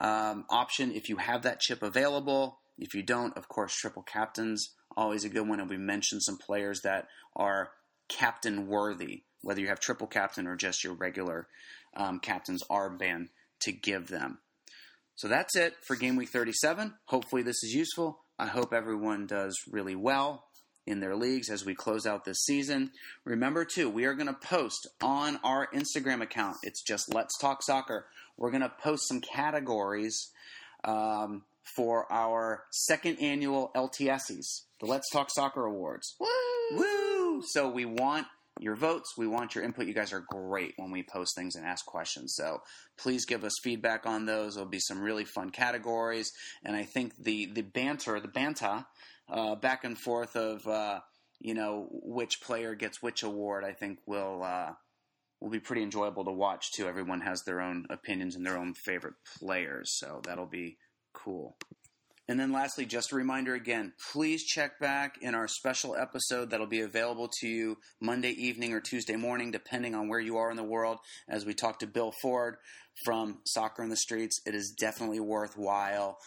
um, 0.00 0.44
option 0.50 0.92
if 0.92 1.08
you 1.08 1.16
have 1.16 1.42
that 1.42 1.60
chip 1.60 1.82
available. 1.82 2.58
If 2.78 2.94
you 2.94 3.02
don't, 3.02 3.36
of 3.36 3.48
course, 3.48 3.74
triple 3.74 4.02
captains 4.02 4.70
always 4.98 5.24
a 5.24 5.28
good 5.28 5.48
one. 5.48 5.60
And 5.60 5.70
we 5.70 5.76
mentioned 5.76 6.22
some 6.22 6.36
players 6.36 6.80
that 6.82 7.08
are 7.36 7.70
captain 8.08 8.66
worthy, 8.66 9.22
whether 9.42 9.60
you 9.60 9.68
have 9.68 9.80
triple 9.80 10.06
captain 10.06 10.46
or 10.46 10.56
just 10.56 10.82
your 10.84 10.94
regular 10.94 11.46
um, 11.96 12.18
captain's 12.18 12.62
armband 12.70 13.28
to 13.60 13.72
give 13.72 14.08
them. 14.08 14.38
So 15.14 15.28
that's 15.28 15.56
it 15.56 15.74
for 15.82 15.96
game 15.96 16.16
week 16.16 16.28
37. 16.28 16.94
Hopefully, 17.06 17.42
this 17.42 17.62
is 17.64 17.74
useful. 17.74 18.20
I 18.38 18.46
hope 18.46 18.72
everyone 18.72 19.26
does 19.26 19.56
really 19.70 19.96
well 19.96 20.44
in 20.86 21.00
their 21.00 21.16
leagues 21.16 21.50
as 21.50 21.64
we 21.64 21.74
close 21.74 22.06
out 22.06 22.24
this 22.24 22.44
season. 22.44 22.92
Remember, 23.24 23.64
too, 23.64 23.90
we 23.90 24.04
are 24.04 24.14
going 24.14 24.28
to 24.28 24.32
post 24.32 24.86
on 25.02 25.38
our 25.42 25.68
Instagram 25.74 26.22
account. 26.22 26.56
It's 26.62 26.82
just 26.82 27.12
Let's 27.12 27.36
Talk 27.38 27.62
Soccer. 27.62 28.06
We're 28.36 28.52
going 28.52 28.62
to 28.62 28.72
post 28.82 29.08
some 29.08 29.20
categories 29.20 30.30
um, 30.84 31.42
for 31.64 32.10
our 32.12 32.64
second 32.70 33.18
annual 33.20 33.72
LTSs, 33.74 34.62
the 34.80 34.86
Let's 34.86 35.10
Talk 35.10 35.30
Soccer 35.30 35.64
Awards. 35.64 36.14
Woo! 36.20 36.28
Woo! 36.72 37.42
So 37.42 37.68
we 37.68 37.84
want 37.84 38.26
your 38.60 38.76
votes. 38.76 39.14
We 39.16 39.26
want 39.26 39.54
your 39.54 39.64
input. 39.64 39.86
You 39.86 39.94
guys 39.94 40.12
are 40.12 40.24
great 40.28 40.74
when 40.76 40.90
we 40.90 41.02
post 41.02 41.34
things 41.36 41.54
and 41.54 41.64
ask 41.64 41.84
questions. 41.86 42.34
So 42.36 42.62
please 42.98 43.24
give 43.24 43.44
us 43.44 43.54
feedback 43.62 44.06
on 44.06 44.26
those. 44.26 44.54
There'll 44.54 44.68
be 44.68 44.80
some 44.80 45.00
really 45.00 45.24
fun 45.24 45.50
categories, 45.50 46.32
and 46.64 46.76
I 46.76 46.84
think 46.84 47.14
the 47.18 47.46
the 47.52 47.62
banter, 47.62 48.20
the 48.20 48.28
banta, 48.28 48.86
uh, 49.28 49.54
back 49.56 49.84
and 49.84 49.98
forth 49.98 50.36
of 50.36 50.66
uh, 50.66 51.00
you 51.40 51.54
know 51.54 51.88
which 51.90 52.40
player 52.40 52.74
gets 52.74 53.02
which 53.02 53.22
award, 53.22 53.64
I 53.64 53.72
think 53.72 53.98
will 54.06 54.42
uh, 54.42 54.72
will 55.40 55.50
be 55.50 55.60
pretty 55.60 55.82
enjoyable 55.82 56.24
to 56.24 56.32
watch 56.32 56.72
too. 56.72 56.88
Everyone 56.88 57.20
has 57.20 57.42
their 57.42 57.60
own 57.60 57.86
opinions 57.90 58.34
and 58.34 58.44
their 58.44 58.58
own 58.58 58.74
favorite 58.74 59.14
players, 59.38 59.96
so 59.98 60.20
that'll 60.24 60.46
be 60.46 60.78
cool. 61.12 61.56
And 62.28 62.38
then 62.38 62.52
lastly, 62.52 62.84
just 62.84 63.12
a 63.12 63.16
reminder 63.16 63.54
again, 63.54 63.94
please 64.12 64.44
check 64.44 64.78
back 64.78 65.16
in 65.22 65.34
our 65.34 65.48
special 65.48 65.96
episode 65.96 66.50
that'll 66.50 66.66
be 66.66 66.82
available 66.82 67.30
to 67.40 67.48
you 67.48 67.78
Monday 68.00 68.32
evening 68.32 68.74
or 68.74 68.80
Tuesday 68.80 69.16
morning, 69.16 69.50
depending 69.50 69.94
on 69.94 70.08
where 70.08 70.20
you 70.20 70.36
are 70.36 70.50
in 70.50 70.58
the 70.58 70.62
world, 70.62 70.98
as 71.26 71.46
we 71.46 71.54
talk 71.54 71.78
to 71.78 71.86
Bill 71.86 72.12
Ford 72.20 72.56
from 73.04 73.38
Soccer 73.46 73.82
in 73.82 73.88
the 73.88 73.96
Streets. 73.96 74.40
It 74.44 74.54
is 74.54 74.74
definitely 74.78 75.20
worthwhile. 75.20 76.18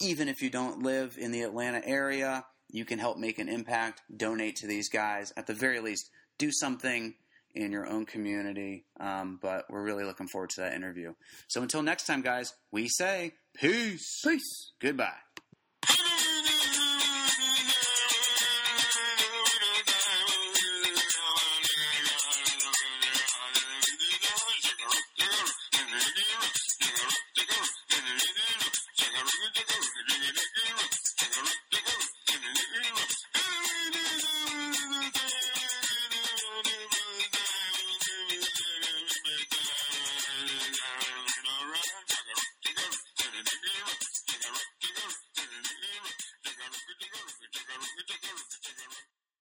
Even 0.00 0.28
if 0.28 0.42
you 0.42 0.50
don't 0.50 0.82
live 0.82 1.16
in 1.16 1.30
the 1.30 1.42
Atlanta 1.42 1.82
area, 1.84 2.44
you 2.70 2.84
can 2.84 2.98
help 2.98 3.16
make 3.16 3.38
an 3.38 3.48
impact, 3.48 4.02
donate 4.14 4.56
to 4.56 4.66
these 4.66 4.88
guys. 4.88 5.32
At 5.36 5.46
the 5.46 5.54
very 5.54 5.80
least, 5.80 6.10
do 6.38 6.50
something 6.50 7.14
in 7.54 7.72
your 7.72 7.86
own 7.86 8.06
community. 8.06 8.84
Um, 9.00 9.38
but 9.40 9.64
we're 9.70 9.82
really 9.82 10.04
looking 10.04 10.28
forward 10.28 10.50
to 10.50 10.62
that 10.62 10.74
interview. 10.74 11.14
So 11.48 11.62
until 11.62 11.82
next 11.82 12.06
time, 12.06 12.22
guys, 12.22 12.52
we 12.70 12.88
say 12.88 13.34
peace. 13.54 14.20
Peace. 14.24 14.72
Goodbye. 14.80 15.27